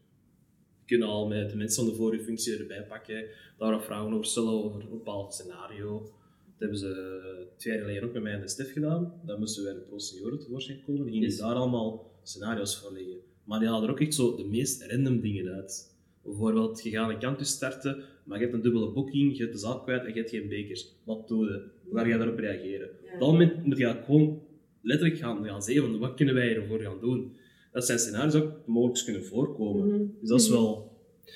[0.93, 3.25] Je kunt al met de mensen van de vorige functie erbij pakken,
[3.59, 6.01] daar wat vragen over stellen over een bepaald scenario.
[6.03, 9.13] Dat hebben ze twee jaar geleden ook met mij en de Stef gedaan.
[9.27, 11.03] Dan moesten wij de pro-senioren tevoorschijn komen.
[11.03, 11.39] Die gingen Yes.
[11.39, 13.17] daar allemaal scenario's voor leggen.
[13.45, 15.97] Maar die haalden er ook echt zo de meest random dingen uit.
[16.23, 19.59] Bijvoorbeeld, je gaat een campus starten, maar je hebt een dubbele boeking, je hebt de
[19.61, 20.95] zaal kwijt en je hebt geen bekers.
[21.05, 21.65] Wat doe je?
[21.85, 22.89] Hoe ga je daarop reageren?
[23.05, 23.13] Ja.
[23.15, 24.43] Op dat moment moet je gewoon
[24.83, 27.37] letterlijk gaan, gaan zeggen van wat kunnen wij ervoor gaan doen.
[27.73, 29.89] Dat zijn scenario's ook mogelijk kunnen voorkomen.
[29.89, 30.05] Mhm.
[30.21, 30.93] Dus dat is wel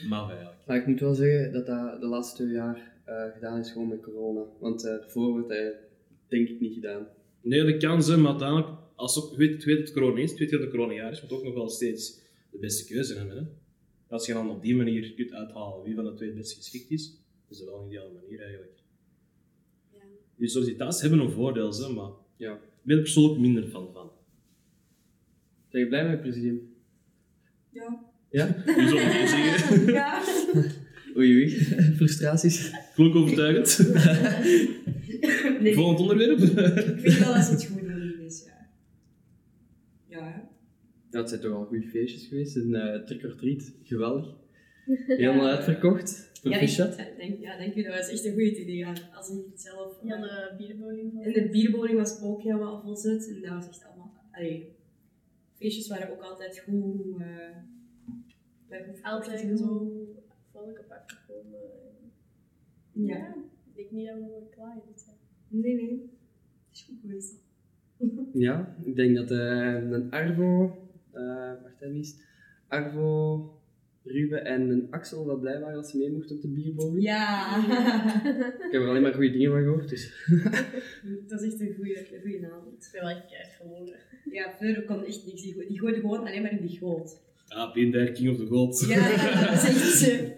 [0.08, 0.56] maf eigenlijk.
[0.66, 3.88] Maar ik moet wel zeggen dat dat de laatste twee jaar eh, gedaan is gewoon
[3.88, 4.44] met corona.
[4.60, 5.74] Want eh, daarvoor wordt dat
[6.28, 7.06] denk ik niet gedaan.
[7.40, 10.32] Nee, dat kan zijn, maar uiteindelijk, als ook, weet, je weet dat het corona is,
[10.32, 12.20] je weet dat het corona jaar is, moet ook nog wel steeds
[12.50, 13.36] de beste keuze hebben.
[13.36, 13.42] Hè?
[14.08, 16.90] Als je dan op die manier kunt uithalen wie van de twee het best geschikt
[16.90, 17.12] is,
[17.48, 18.72] is dat wel een ideale manier eigenlijk.
[19.92, 19.98] Ja.
[20.36, 22.52] Die sollicitaties hebben een voordeel, hè, maar Ja.
[22.54, 23.88] ik ben er persoonlijk minder van.
[23.92, 24.10] van.
[25.70, 26.60] Ben je blij met het presidium?
[27.70, 28.04] Ja.
[28.30, 28.62] Ja?
[28.66, 29.86] Nu zou ik zeggen.
[29.92, 30.22] ja.
[31.16, 31.50] Oei oei,
[31.98, 32.70] frustraties.
[32.94, 33.78] Klonk overtuigend.
[35.60, 36.38] Nee, Volgend onderwerp.
[36.38, 38.68] ik vind wel dat het goed doen dit jaar.
[40.08, 40.40] Ja, hè.
[41.10, 42.56] Ja, het zijn toch al goede feestjes geweest.
[42.56, 44.34] Een eh trick or treat, geweldig.
[45.06, 46.30] Helemaal uitverkocht.
[46.42, 48.76] Ja, ik denk, ja, denk je, dat was echt een goed idee.
[48.76, 48.92] Ja.
[49.14, 49.98] Als ik het zelf...
[50.02, 51.22] Ja, eh, de bierbowling van.
[51.22, 53.28] En de bierbowling was ook helemaal volzet.
[53.28, 54.12] En dat was echt allemaal...
[54.32, 54.75] Allee,
[55.56, 57.20] feestjes waren ook altijd goed.
[57.20, 57.56] eh
[58.68, 59.66] bij goed Altijd zo.
[60.52, 61.60] volk op afgekomen.
[62.92, 63.34] Ja.
[63.64, 65.14] Ik denk niet dat we dit jaar.
[65.48, 66.10] Nee, nee.
[66.68, 67.34] Het is goed geweest.
[68.32, 70.76] Ja, ik denk dat eh, een Arvo,
[71.12, 72.04] eh wacht even
[72.68, 73.55] Arvo,
[74.06, 77.02] Ruben en een Axel wel blij waren dat ze mee mochten op de bierbowling.
[77.02, 77.56] Ja.
[78.66, 80.12] Ik heb er alleen maar goede dingen van gehoord, dus
[81.28, 82.84] dat is echt een goede, een goede avond.
[82.84, 83.98] Ik ben wel echt keihard verloren.
[84.32, 85.42] Ja, Fleur kon echt niks.
[85.42, 87.20] Die Die gooide gewoon alleen maar in die goot.
[87.48, 88.84] Ja, Beendijk, King of the Gold.
[88.88, 89.08] Ja,
[89.50, 90.22] dat is echt...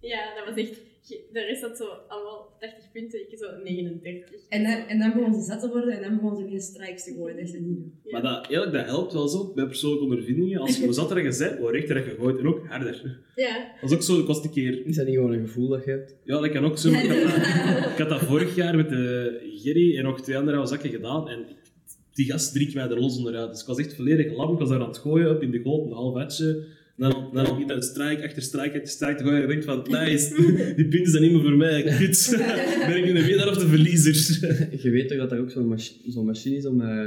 [0.00, 0.80] Ja, dat was echt...
[1.08, 4.30] De rest had zo allemaal 80 punten, ik zo 39.
[4.48, 7.04] En dan, en dan begon ze zat te worden en dan begon ze ineens strikes
[7.04, 7.36] te gooien.
[7.36, 8.00] Dat is dat niet doen.
[8.04, 8.10] Ja.
[8.12, 10.60] Maar dat, eigenlijk, dat helpt wel zo bij persoonlijke ondervindingen.
[10.60, 13.20] Als je zat er zei, oh, rechter heb je gegooid en ook harder.
[13.34, 13.72] Ja.
[13.80, 14.86] Dat is ook zo, ik was een keer...
[14.86, 16.16] is dat niet gewoon een gevoel dat je hebt?
[16.24, 16.88] Ja, dat kan ook zo.
[16.88, 20.66] Ik had dat, ik had dat vorig jaar met de Gerry en nog twee andere
[20.66, 21.28] zakken gedaan.
[21.28, 21.46] En
[22.12, 23.50] die gast drie mij er los onderuit.
[23.50, 24.52] Dus ik was echt volledig lam.
[24.52, 26.66] Ik was daar aan het gooien, op in de goot, een half etje.
[26.98, 29.36] En dan, dan niet uit strijk, achter strijk, achter strijk te gooien.
[29.42, 30.34] En ik denk van, nice,
[30.76, 31.82] die punten zijn niet meer voor mij.
[31.82, 32.34] Kut.
[32.86, 34.14] Ben ik nu de winnaar of de verliezer?
[34.82, 37.06] Je weet toch dat er ook zo'n machi- zo'n machine is om eh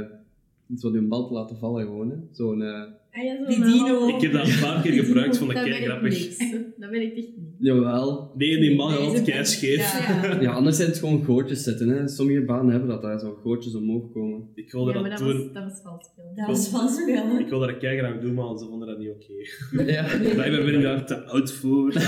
[0.78, 2.28] zo die bal te laten vallen gewoon?
[2.32, 2.62] Zo'n...
[2.62, 3.86] eh, Ah, ja, zo Die dino.
[3.98, 6.10] halve- Ik heb dat een paar keer gebruikt, vond ik Dat kei grappig.
[6.12, 6.38] niks.
[6.78, 7.47] Dat ben ik echt niet.
[7.58, 8.32] Jawel.
[8.36, 9.76] Nee, die man Nee, had kei scheef.
[10.06, 10.40] Ja.
[10.40, 12.08] Ja, anders zijn het gewoon gootjes zetten, hè.
[12.08, 14.48] Sommige banen hebben dat daar zo gootjes omhoog komen.
[14.54, 15.36] Ik wilde Ja, dat dat doen.
[15.44, 16.34] was, dat was vals spelen.
[16.36, 17.38] Dat was spelen.
[17.40, 19.32] Ik wilde dat kei graag doen, maar ze vonden dat niet oké.
[19.92, 20.18] Ja.
[20.18, 21.92] Blijkbaar ben ik daar te oud voor.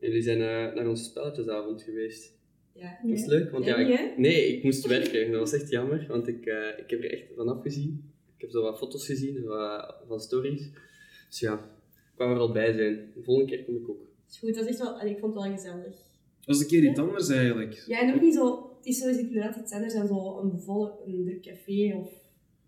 [0.00, 2.32] Jullie zijn eh, naar onze spelletjesavond geweest.
[2.74, 2.98] Ja.
[3.02, 5.30] Dat is leuk, want ja, ik- nee, ik moest werken.
[5.30, 8.12] Dat was echt jammer, want ik, eh, ik heb er echt van afgezien.
[8.36, 10.70] Ik heb zo wat foto's gezien wat, van stories.
[11.28, 11.70] Dus ja,
[12.12, 13.10] ik wou er al bij zijn.
[13.14, 14.00] De volgende keer kom ik ook.
[14.30, 14.54] is goed.
[14.54, 14.98] Dat is echt wel...
[15.00, 15.94] allee, Ik vond het wel gezellig.
[16.44, 17.84] Dat is een keer iets anders eigenlijk.
[17.86, 18.70] Ja, en ook niet zo...
[18.76, 22.10] Het is zo het inderdaad iets anders dan zo een volle, een druk café of...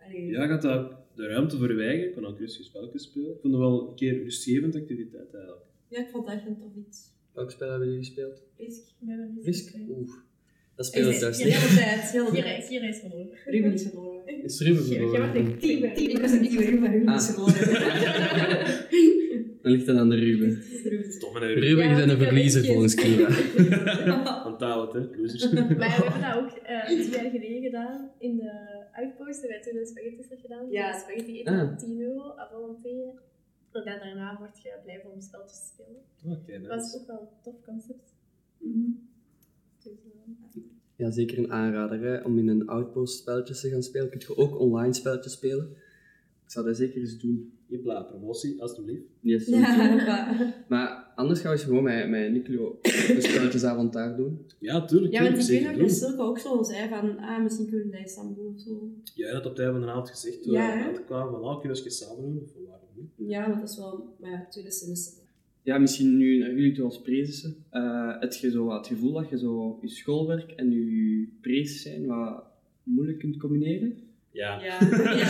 [0.06, 2.04] Allee, Ja, gaat dat de ruimte voor je eigen.
[2.08, 3.30] Je kon ook rustig spelletjes spelen.
[3.30, 5.62] Ik vond het wel een keer rustgevend activiteit eigenlijk.
[5.88, 7.00] Ja, ik vond dat echt een tof iets.
[7.32, 8.42] Welk spel hebben jullie gespeeld?
[8.56, 8.82] Risk.
[9.06, 9.74] Ja, Risk?
[9.88, 10.10] Oeh.
[10.76, 11.52] Dat speel ik thuis niet.
[11.52, 12.68] tijd, de hele Hier, tijd.
[12.68, 13.28] hier is verloren.
[13.44, 14.44] Ruben is verloren.
[14.44, 15.60] Is Ruben Jij verloren?
[15.96, 17.34] Ik was een nieuwe Ruben, Ruben is Ah.
[17.34, 17.72] verloren.
[19.64, 20.62] Dan ligt dat aan de Ruben.
[20.82, 23.28] Ruben is Toch met een Ruben Ja, is een verliezer volgens Kira.
[24.50, 25.50] Onthoud het, hè, losers.
[25.52, 28.10] Maar we hebben dat ook eh twee jaar geleden gedaan.
[28.18, 28.52] In de
[28.92, 30.70] outpost hebben wij toen een spaghetti gedaan.
[30.70, 30.86] Ja.
[30.88, 30.98] Ja.
[30.98, 31.68] Spaghetti eten Ah.
[31.68, 32.88] voor 10 euro, à volonté.
[32.88, 36.00] En dan daarna word je blijven om spelletjes te spelen.
[36.38, 38.14] Oké, Dat was ook wel een tof concept.
[38.60, 38.68] Eh,
[40.96, 44.08] Ja, zeker een aanrader hè, om in een outpost spelletjes te gaan spelen.
[44.10, 45.70] Kun je ook online spelletjes spelen.
[46.44, 47.52] Ik zou dat zeker eens doen.
[47.74, 49.02] Jepla, promotie, alstublieft.
[49.20, 50.54] Yes, Ja, maar...
[50.68, 54.46] Maar anders gaan we gewoon met, met een spelletjesavond daar doen.
[54.58, 55.12] Ja, tuurlijk.
[55.12, 55.90] Ja, want ik weet nog dat.
[55.90, 58.90] Silke ook zo zei van, ah, misschien kunnen we dat samen doen of zo.
[59.14, 61.60] Jij had op het einde van de avond gezegd, toen Ja, later kwamen, van, ah,
[61.60, 62.40] kunnen we eens samen doen?
[62.42, 63.30] Of waarom niet?
[63.30, 65.22] Ja, want dat is wel, maar ja, tweede semester.
[65.62, 67.52] Ja, misschien nu naar jullie toe als prezes.
[67.70, 71.82] Eh heb je zo wat het gevoel dat je zo je schoolwerk en je prezes
[71.82, 72.44] zijn wat
[72.82, 73.98] moeilijk kunt combineren?
[74.30, 74.62] Ja.
[74.62, 74.78] Ja,
[75.14, 75.28] ja.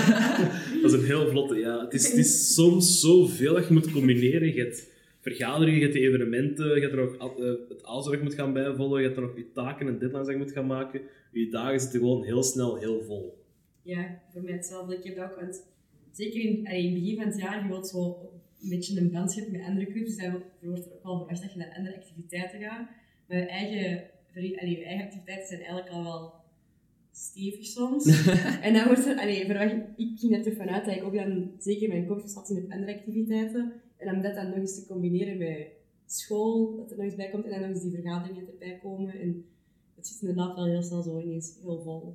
[0.84, 1.84] Dat is een heel vlotte, ja.
[1.84, 4.54] Het is, het is soms zoveel dat je moet combineren.
[4.54, 4.88] Je hebt
[5.20, 9.04] vergaderingen, je hebt evenementen, je hebt er al- eh, het aanzorg moet gaan bijvolgen, je
[9.06, 11.00] hebt er nog je taken en deadlines je moet gaan maken.
[11.32, 13.42] Je dagen zitten gewoon heel snel heel vol.
[13.82, 14.96] ja, voor mij hetzelfde.
[14.96, 15.66] Ik heb dat ook, want
[16.12, 18.18] zeker in, allee, in het begin van het jaar, je wilt zo
[18.62, 21.42] een beetje een band hebben met andere clubs, dus dan wordt er ook wel verwacht
[21.42, 22.88] dat je naar andere activiteiten gaat.
[23.28, 26.34] Maar je eigen, veri- allee, je eigen activiteiten zijn eigenlijk al wel
[27.14, 28.04] stevig soms.
[28.66, 31.50] en dan wordt er, allee, verwacht, ik ging er toch vanuit dat ik ook dan
[31.58, 33.72] zeker mijn kop zat in op andere activiteiten.
[33.96, 35.68] En om dat dan nog eens te combineren met
[36.06, 39.20] school, dat er nog eens bij komt, en dan nog eens die vergaderingen erbij komen.
[39.20, 39.44] En
[39.94, 42.14] het zit inderdaad wel heel snel zo ineens heel vol.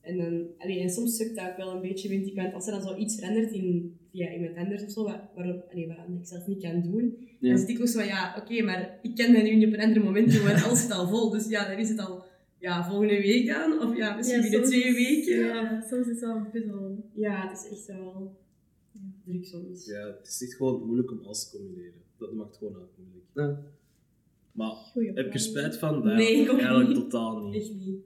[0.00, 2.34] En, dan, allee, en soms sukt dat ook wel een beetje, vind ik.
[2.34, 5.68] Want als er dan zo iets verandert in, via iemand anders of zo, wat, waarop,
[5.70, 7.48] allee, ik zelf niet kan doen, Ja.
[7.48, 9.72] dan zit ik ook zo van, ja, oké, maar ik kan dat nu niet op
[9.72, 11.30] een ander moment doen, want alles zit al vol.
[11.30, 12.22] Dus ja, dan is het al
[12.64, 15.38] ja, volgende week aan, of ja, misschien binnen twee weken.
[15.38, 17.10] Ja, soms is het wel een puzzel.
[17.12, 18.36] Ja, het is echt wel
[18.92, 19.86] ja, druk soms.
[19.86, 22.00] Ja, het is echt gewoon moeilijk om alles te combineren.
[22.18, 23.26] Dat maakt gewoon uit moeilijk.
[23.34, 23.62] Ja.
[24.52, 26.04] Maar Goeie heb ik er spijt van?
[26.04, 26.96] Nee, Nee, ik ook eigenlijk niet.
[26.96, 27.62] totaal niet.
[27.62, 27.96] Echt niet.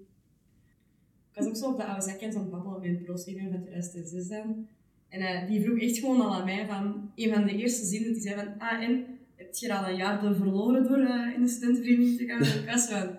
[1.30, 3.62] Ik was ook zo op de oude zakjes aan het babbelen met een pro-senior van
[3.62, 4.66] 2006 dan.
[5.08, 8.12] En eh, die vroeg echt gewoon al aan mij van, een van de eerste zinnen,
[8.12, 11.34] die zei van, ah en, heb je er al een jaar door verloren door eh,
[11.34, 12.42] in de studentenvereniging te gaan?
[12.42, 13.18] En ik was van,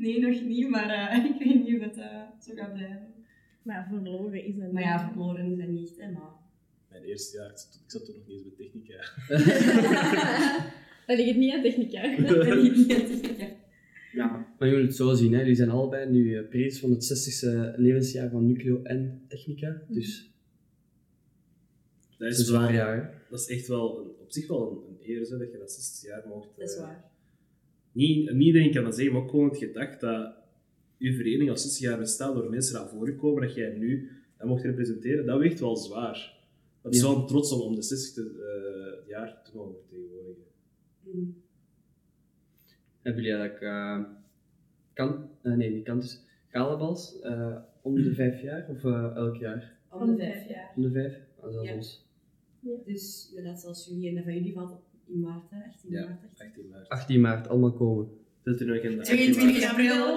[0.00, 3.08] nee, nog niet, maar eh, ik weet niet of het eh, zo gaat blijven.
[3.62, 6.38] Maar verloren is dat Maar ja, verloren is dat niet, hè, maar...
[6.90, 8.98] Mijn eerste jaar, ik zat, ik zat toen nog niet eens bij technica.
[11.06, 12.16] Dat ligt niet aan technica.
[12.22, 13.48] Dat niet, niet, ja.
[14.12, 15.38] Ja, maar je moet het zo zien, hè.
[15.38, 19.82] jullie zijn allebei nu eh, prezes van het 60ste levensjaar van Nucleo en Technica.
[19.88, 20.30] Dus
[22.18, 23.24] Dat is een zwaar jaar.
[23.30, 25.72] dat is echt wel een, op zich wel een, een eer, hè, dat je dat
[25.72, 26.48] 60 jaar mocht.
[26.56, 27.09] Dat is waar.
[27.92, 30.34] Niet, niet iedereen kan dat zeggen, maar ook gewoon het gedacht dat
[30.98, 34.48] uw vereniging al 60 jaar bestaat door mensen naar voren komen, dat jij nu dat
[34.48, 36.38] mocht representeren, dat weegt wel zwaar.
[36.82, 37.06] Het is Ja.
[37.08, 40.42] wel een trots om, om de 60 e jaar te mogen vertegenwoordigen.
[41.04, 41.42] Mm.
[43.02, 44.00] Hebben jullie eigenlijk eh,
[44.92, 49.78] kan, eh, nee, niet kant, galabals eh, om de vijf jaar of eh, elk jaar?
[49.90, 50.72] Om de vijf jaar.
[50.76, 51.14] Om de vijf?
[51.36, 51.74] Ah, dat is Ja.
[51.74, 52.08] ons.
[52.84, 54.70] Dus inderdaad, zoals jullie, en dat van jullie valt
[55.12, 56.04] in maart, hè, 18 Ja.
[56.06, 56.22] maart.
[56.22, 56.40] echt.
[56.40, 56.88] 18 maart.
[56.88, 58.08] 18 maart, allemaal komen.
[58.44, 60.14] Er nog in de 22 april.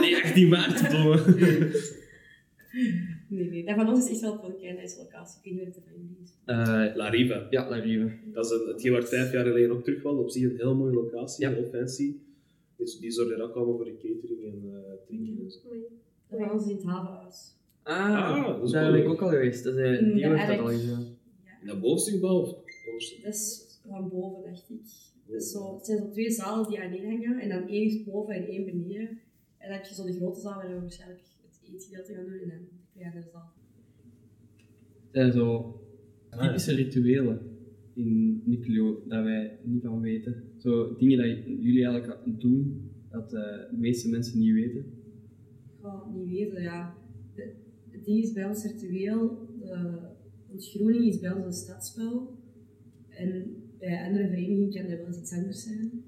[0.00, 1.22] Nee, 18 maart, domme.
[3.28, 5.38] Nee, nee, dat van ons is echt wel voor een deze locatie.
[5.42, 6.30] Ik weet niet wat het van is.
[6.44, 7.46] Eh, La Riva.
[7.50, 8.12] ja, La Rive.
[8.32, 10.16] Dat is een, hetgeen waar het vijf jaar geleden ook terug was.
[10.16, 11.52] Op zich een heel mooie locatie, Ja.
[11.54, 12.16] heel fancy.
[12.76, 15.58] Dus die zorgen er ook allemaal voor de catering en eh, drinken en zo.
[16.28, 17.54] Dat van ons is in het havenhuis.
[17.82, 19.64] Ah, Ah, dat daar ben ik ook al geweest.
[19.64, 21.06] Dat is, eh, die ja, heeft dat al gedaan.
[21.60, 22.20] In dat onderstuk?
[22.20, 24.80] Dat is van boven, dacht ik.
[25.26, 27.40] Is zo, het zijn zo twee zalen die aan één hangen.
[27.40, 29.08] En dan één is boven en één beneden.
[29.58, 32.40] En dan heb je zo de grote zaal waar we waarschijnlijk het eetgedeelte gaan doen.
[32.40, 33.52] En dan de kleinere zaal.
[35.10, 35.80] Dat zijn zo
[36.30, 37.52] typische rituelen
[37.94, 40.42] in Nucleo dat wij niet van weten.
[40.58, 43.40] Zo dingen dat jullie eigenlijk doen, dat eh,
[43.70, 44.80] de meeste mensen niet weten.
[44.80, 46.94] Ik ga het niet weten, ja.
[47.90, 49.98] Het ding is bij ons ritueel, de
[50.50, 52.38] ontgroening is bij ons een stadsspel.
[53.08, 56.04] En bij andere verenigingen kan dat wel eens iets anders zijn.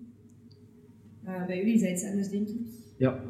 [1.47, 2.61] Bij jullie is dat iets anders, denk ik.
[2.97, 3.25] Ja.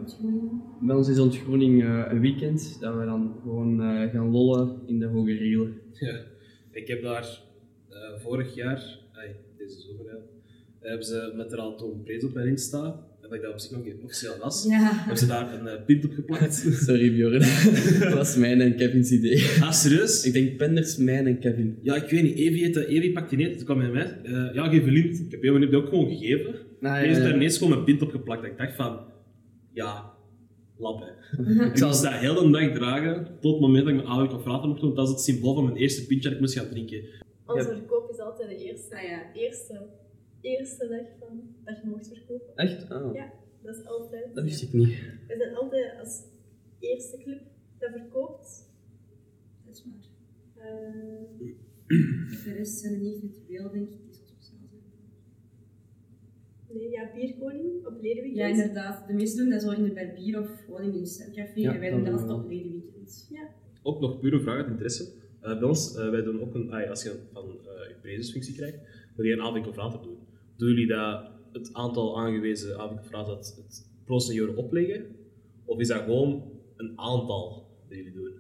[0.81, 4.99] Bij ons is ontgroening eh, een weekend dat we dan gewoon eh, gaan lollen in
[4.99, 5.69] de Hoge Riel.
[5.93, 6.21] Ja.
[6.71, 7.43] Ik heb daar
[7.89, 10.19] eh, vorig jaar, ai, deze zomer,
[10.81, 13.71] hebben ze met er al Tom Prees op mijn Insta, dat ik dat op zich
[13.71, 14.91] nog niet officieel was, Ja.
[14.93, 16.55] hebben ze daar een eh, pint op geplakt.
[16.87, 17.39] Sorry Bjorn,
[18.01, 19.37] dat was mijn en Kevin's idee.
[19.61, 20.25] ah, serieus?
[20.25, 21.79] Ik denk Penders, mijn en Kevin.
[21.83, 22.37] Ja, ik weet niet.
[22.39, 23.57] Evie, heeft dat- Evie pakt die niet.
[23.57, 24.21] Toen kwam hij mij.
[24.23, 25.19] eh ja, geef een lint.
[25.21, 26.55] Ik heb die ook gewoon gegeven.
[26.55, 27.23] Ah, ja, heeft ja.
[27.23, 28.43] daar ineens gewoon een pint op geplakt.
[28.43, 29.01] Dat ik dacht van,
[29.73, 30.13] ja,
[30.79, 31.13] lap hè.
[31.71, 34.69] Ik zal- dat heel de dag dragen, tot het moment dat ik mijn oude confrater
[34.69, 34.95] mocht doen.
[34.95, 37.01] Dat is het symbool van mijn eerste pintje dat ik moest gaan drinken.
[37.47, 37.75] Onze Ja.
[37.77, 39.23] verkoop is altijd de eerste, Ah, ja.
[39.35, 39.87] eerste,
[40.45, 42.57] eerste dag van dat je mocht verkopen.
[42.57, 42.91] Echt?
[42.91, 43.33] Ah, Ja.
[43.63, 44.35] Dat is altijd.
[44.35, 44.89] dat wist ik niet.
[45.29, 46.23] We zijn altijd als
[46.79, 47.41] eerste club
[47.79, 48.71] dat verkoopt.
[49.67, 50.67] Dat is waar.
[50.67, 51.49] Eh,
[52.45, 53.99] De rest zijn er niet virtueel, denk ik.
[54.05, 54.81] Die zal sociaal zijn.
[56.79, 58.37] nee, ja, bierkoning op ledenweekend.
[58.37, 59.07] Ja, inderdaad.
[59.07, 61.61] De meesten doen dat zo in de barbier of gewoon in een stemcafé.
[61.61, 63.29] Ja, en wij dat doen dat altijd op ledenweekend.
[63.83, 65.13] Ook nog pure vraag uit interesse.
[65.41, 68.55] Eh, bij ons, eh, wij doen ook een, ah, als je van eh je prezesfunctie
[68.55, 68.79] krijgt,
[69.17, 70.19] wil je een avond confrater doen.
[70.57, 75.07] Doen jullie dat het aantal aangewezen avond confrater het, het pro senioren opleggen?
[75.65, 76.43] Of is dat gewoon
[76.77, 78.33] een aantal dat jullie doen?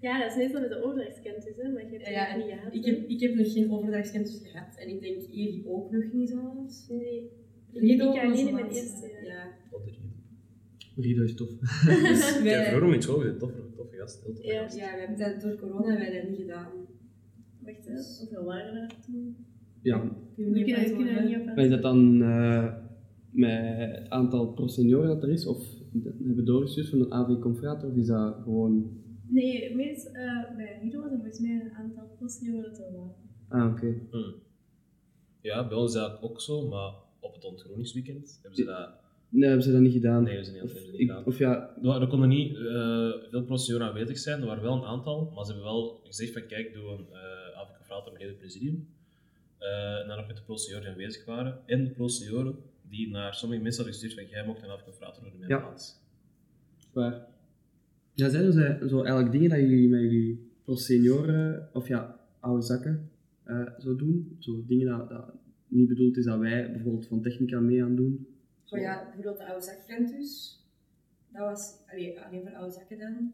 [0.00, 2.54] Ja, dat is meestal met de overdrachtskennis, hè, maar je hebt Ja, ja, het niet
[2.54, 2.74] gehad.
[2.74, 4.76] Ik heb, ik heb nog geen overdrachtskennis gehad.
[4.76, 6.88] En ik denk Evi ook nog niet zelfs.
[6.88, 7.30] Nee.
[7.72, 9.24] Ik, Rido ik alleen in mijn eerste jaar.
[9.24, 9.52] Ja.
[9.70, 11.04] Wat er hier.
[11.04, 11.48] Rido is tof.
[11.58, 14.22] Dus Ja, wij, vroeger met school, een toffe, toffe gast.
[14.24, 14.62] Heel toffe Ja.
[14.62, 14.76] gast.
[14.76, 16.72] ja, we hebben dat door corona hebben wij dat niet gedaan.
[17.58, 19.36] Wacht, hè, hoeveel waren er toen?
[19.82, 20.10] Ja,
[21.56, 22.74] is dat dan eh,
[23.30, 25.46] met het aantal pro-senioren dat er is?
[25.46, 25.64] Of
[26.26, 27.88] hebben doorgestuurd van een AV Confrater?
[27.88, 28.98] Of is dat gewoon...
[29.28, 33.14] Nee, meest, eh, bij Rido was er volgens mij een aantal postnieuwen dat er waren.
[33.48, 33.94] Ah, oké.
[34.10, 34.16] Hm.
[35.40, 38.88] Ja, bij ons is dat ook zo, maar op het ontgroeningsweekend hebben ze dat...
[39.28, 40.22] Nee, hebben ze dat niet gedaan.
[40.22, 41.24] Nee, hebben ze niet, Of, hebben ze niet ik- gedaan.
[41.24, 44.84] of ja, Er, er konden niet eh, veel procedures aanwezig zijn, er waren wel een
[44.84, 48.38] aantal, maar ze hebben wel gezegd van kijk, doe een uh, avondconfrater met het hele
[48.40, 48.88] presidium.
[49.60, 51.58] Eh, dan nog met de procedures die aanwezig waren.
[51.66, 52.54] En de procedures
[52.88, 55.66] die naar sommige mensen hadden gestuurd van jij mocht een avondconfrater worden in mijn Ja.
[55.66, 55.98] plaats.
[56.92, 57.26] waar.
[58.12, 62.62] Ja, zijn er zo, zo eigenlijk dingen dat jullie met jullie pro-senioren, of ja, oude
[62.62, 63.10] zakken,
[63.42, 64.36] eh, zo doen?
[64.38, 65.32] Zo dingen dat, dat
[65.68, 68.26] niet bedoeld is dat wij bijvoorbeeld van technica mee aan doen?
[68.64, 70.58] Zo ja, bijvoorbeeld de oude zakgrens dus.
[71.32, 73.32] Dat was allee, alleen voor oude zakken dan.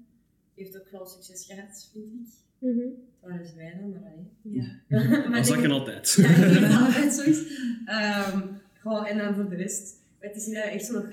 [0.55, 2.93] Heeft ook wel succes gehad, vind ik.
[3.29, 3.39] Mhm.
[3.39, 4.13] Het waren zwijnen, maar.
[4.43, 4.65] Ja.
[5.29, 6.15] maar Dat ik zag je denk- altijd.
[6.21, 7.43] Ja, ik dat het altijd zo is.
[7.85, 8.41] Ehm,
[8.75, 9.95] gewoon, en dan voor de rest.
[10.19, 11.07] Het is niet dat echt zo nog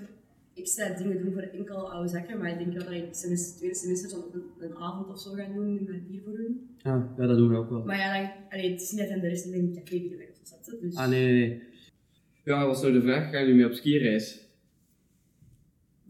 [0.55, 3.75] extra dingen doen voor enkel oude zakken, maar ik denk wel dat ik semester, tweede
[3.75, 6.69] semester nog een, een avond of zo ga doen met bier voor hun.
[6.81, 7.83] Ah, ja, dat doen we ook wel.
[7.83, 10.19] Maar ja, dan, allee, het is niet dat dan de rest in een café bieden
[10.19, 10.81] of zo zat.
[10.81, 11.61] Dus Ah, nee, nee, nee.
[12.43, 14.47] Ja, was nou de vraag, gaan jullie mee op skireis?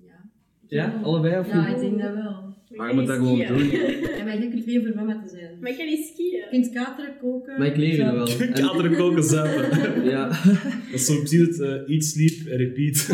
[0.01, 0.21] ja.
[0.67, 2.52] Ja, allebei of Ja, ik denk dat wel.
[2.77, 3.69] Maar je moet dat gewoon doen.
[4.17, 5.57] Ja, maar je kunt weer voor mama te zijn.
[5.59, 6.29] Maar ik kan niet skiën.
[6.31, 7.57] Je kunt kateren, koken.
[7.57, 8.27] Maar ik leer je wel.
[8.39, 10.03] En- Kaderen koken zuipen.
[10.13, 10.27] Ja.
[10.91, 13.05] Dat is zo precies het eh, eat, sleep en repeat.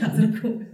[0.00, 0.66] Kateren, koken.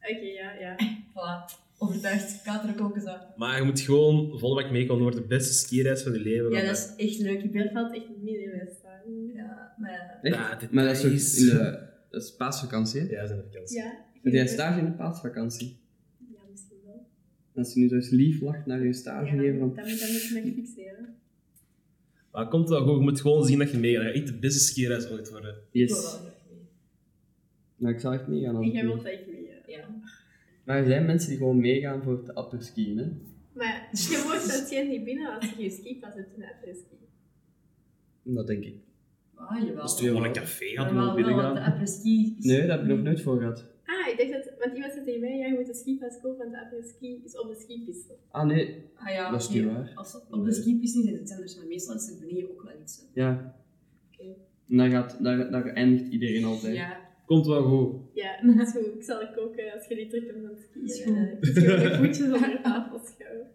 [0.00, 0.76] Oké, ja, ja.
[1.10, 1.62] Voilà.
[1.78, 2.42] Overtuigd.
[2.42, 3.10] Kateren, koken, zo.
[3.36, 6.50] Maar je moet gewoon volle bak meekomen, wordt de beste skireis van je leven.
[6.50, 7.42] Ja, dat is echt leuk.
[7.42, 7.70] Ik Dat ben...
[7.72, 9.00] valt echt midden in staan.
[9.34, 10.18] Ja, maar...
[10.22, 11.92] Ja, dit maar dat is ook is- in de...
[12.10, 13.06] Dat is paasvakantie, hè?
[13.08, 13.76] Ja, dat zijn de vakantie.
[13.78, 14.04] Ja.
[14.22, 15.78] Heb jij stage in de paasvakantie?
[17.54, 17.64] Ja, wel.
[17.64, 19.84] Als je nu zo eens lief lacht naar je Ja, stagegever, dan, van...
[19.84, 21.14] dan, dan moet je me fixeren.
[22.32, 24.14] Maar het komt wel goed, je moet gewoon zien dat je meegaat.
[24.14, 25.50] Echt de beste skireis ooit worden.
[25.50, 26.02] Ik wil Yes.
[26.20, 26.32] wel.
[27.76, 28.82] Nou, ik zou echt meegaan als ik mee.
[28.82, 29.42] wilt echt mee.
[29.66, 29.76] ja.
[29.76, 29.88] Ja.
[30.64, 33.06] Maar er zijn mensen die gewoon meegaan voor te apperskiën, hè?
[33.52, 36.96] Maar je wordt dat geen niet binnen als je je skipas hebt in de apres-ski.
[38.22, 38.74] Dat denk ik.
[39.34, 39.82] Ah, jawel.
[39.82, 41.80] Als je gewoon een café gewoon wel, binnen de gaan.
[41.82, 42.02] is...
[42.38, 43.64] Nee, dat heb ik nog nooit voor gehad.
[43.94, 44.52] Ah, ik dacht dat...
[44.58, 47.38] Want iemand zei tegen mij, ja, je moet een skipas kopen, want de apres-ski is
[47.38, 48.14] op de skipiste.
[48.30, 48.82] Ah, nee.
[48.94, 49.92] Ah ja, Dat is niet waar.
[49.94, 52.72] Als het op de skipiste is het anders, maar meestal is er beneden ook wel
[52.82, 52.96] iets.
[53.14, 53.20] hè.
[53.22, 53.56] Ja.
[54.12, 54.24] Oké.
[54.68, 56.74] En daar, gaat, daar, daar eindigt iedereen altijd.
[56.76, 57.02] Ja.
[57.26, 58.00] Komt wel goed.
[58.14, 58.94] Ja, dat is goed.
[58.94, 61.16] Ik zal het koken als je niet terugkomt van het Is skiën.
[61.16, 63.46] eh, Ik moet je voetjes op je tafel schouwen.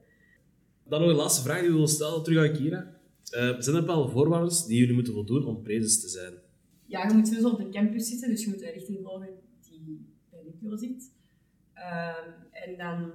[0.87, 2.97] Dan nog een laatste vraag die we willen stellen, terug aan Kira.
[3.29, 6.33] Eh, zijn er bepaalde voorwaarden die jullie moeten voldoen om prezes te zijn?
[6.85, 9.29] ja, je moet sowieso op de campus zitten, dus je moet de richting volgen
[10.61, 11.11] Nico zit.
[11.73, 13.11] Ehm, en dan...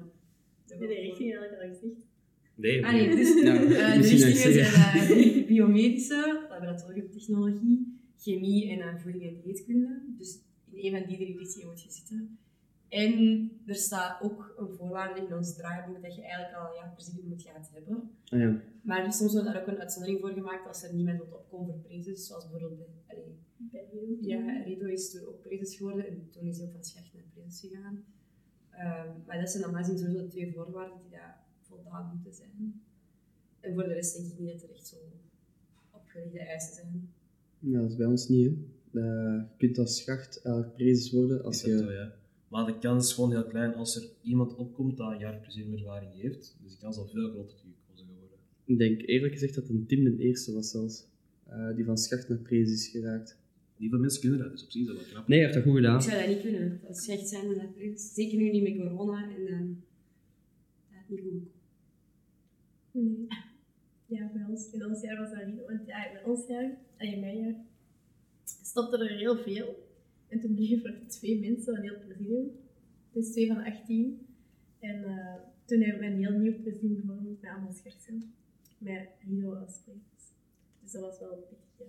[0.67, 2.07] In de richting ik al gezegd.
[2.55, 8.97] Nee, Ah nee, dus Ja, eh, de richtingen zijn eh, biomedische, laboratoriumtechnologie, chemie en eh,
[8.97, 10.03] voeding en dieetkunde.
[10.19, 10.39] Dus
[10.71, 12.39] in een van die drie richtingen moet je zitten.
[12.89, 16.93] En er staat ook een voorwaarde in ons draaiboek dat je eigenlijk al een jaar
[16.95, 18.11] presidium moet gehad hebben.
[18.29, 18.61] Ah, ja.
[18.83, 21.79] Maar soms wordt daar ook een uitzondering voor gemaakt als er niemand wilt opkomen voor
[21.83, 24.29] prezes, zoals bijvoorbeeld bij, allee, Bij Rido.
[24.29, 27.25] ja, Rido is toen ook prezes geworden en toen is hij ook van schacht naar
[27.35, 28.05] prezes gegaan.
[28.71, 32.83] Ehm, maar dat zijn normaal gezien sowieso de twee voorwaarden die daar voldaan moeten zijn.
[33.61, 34.97] En voor de rest denk ik niet dat er echt zo
[35.91, 37.13] opgelegde eisen zijn.
[37.59, 38.53] ja, dat is bij ons niet, hè.
[39.01, 41.93] Eh, je kunt als schacht eigenlijk prezes worden als zo, je...
[41.93, 42.13] ja.
[42.55, 45.43] Maar de kans is gewoon heel klein als er iemand opkomt dat een jaar
[45.73, 46.57] ervaring heeft.
[46.63, 48.39] Dus de kans zal veel groter te gekozen worden.
[48.65, 51.07] Ik denk eerlijk gezegd dat een Tim de eerste was zelfs.
[51.47, 53.39] eh, die van schacht naar prezes is geraakt.
[53.77, 55.29] Niet veel mensen kunnen dat, dus op zich is dat wel knap.
[55.29, 55.97] Nee, hij heeft dat goed gedaan.
[55.97, 56.81] Ik zou dat niet kunnen.
[56.83, 58.01] Dat is echt zijn en dat lukt.
[58.01, 59.67] Zeker nu niet met corona en ehm
[60.91, 61.43] dat is niet goed.
[62.91, 63.27] Nee.
[64.07, 65.67] Ja, bij ons, in ons jaar was dat niet.
[65.67, 67.55] Want ja, in ons jaar, en in mijn jaar,
[68.63, 69.93] stopte er heel veel.
[70.35, 72.51] En toen bleven er twee mensen van heel het presidium.
[73.13, 74.27] Dus twee van 18.
[74.81, 78.33] En eh, toen hebben we een heel nieuw presidium gevormd met allemaal schertsen.
[78.79, 80.25] Met Rido als sprekers.
[80.83, 81.87] Dus dat was wel pittig, ja.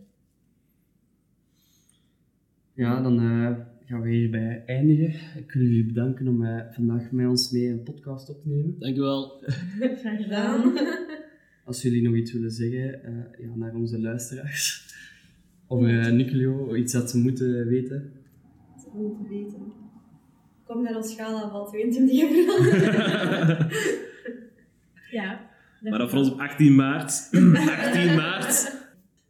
[2.73, 5.39] Ja, dan eh, gaan we hierbij eindigen.
[5.39, 8.79] Ik wil jullie bedanken om eh, vandaag met ons mee een podcast op te nemen.
[8.79, 9.43] Dankjewel.
[10.01, 10.73] Graag gedaan.
[11.65, 14.93] Als jullie nog iets willen zeggen eh, ja, naar onze luisteraars.
[15.67, 18.13] Over eh Nucleo, iets dat ze moeten weten.
[18.95, 19.73] We moeten weten.
[20.65, 22.63] Kom naar ons gala van 22 april.
[25.19, 25.53] ja.
[25.79, 27.29] Maar dan voor ons op 18 maart.
[27.31, 28.83] 18 maart.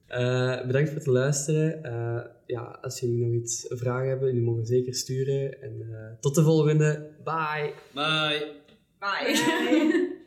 [0.07, 1.83] Eh, bedankt voor het luisteren.
[1.83, 5.61] Eh, ja, als jullie nog iets vragen hebben, jullie mogen zeker sturen.
[5.61, 7.09] En eh, tot de volgende.
[7.23, 7.73] Bye!
[7.93, 8.51] Bye.
[8.99, 10.23] Bye.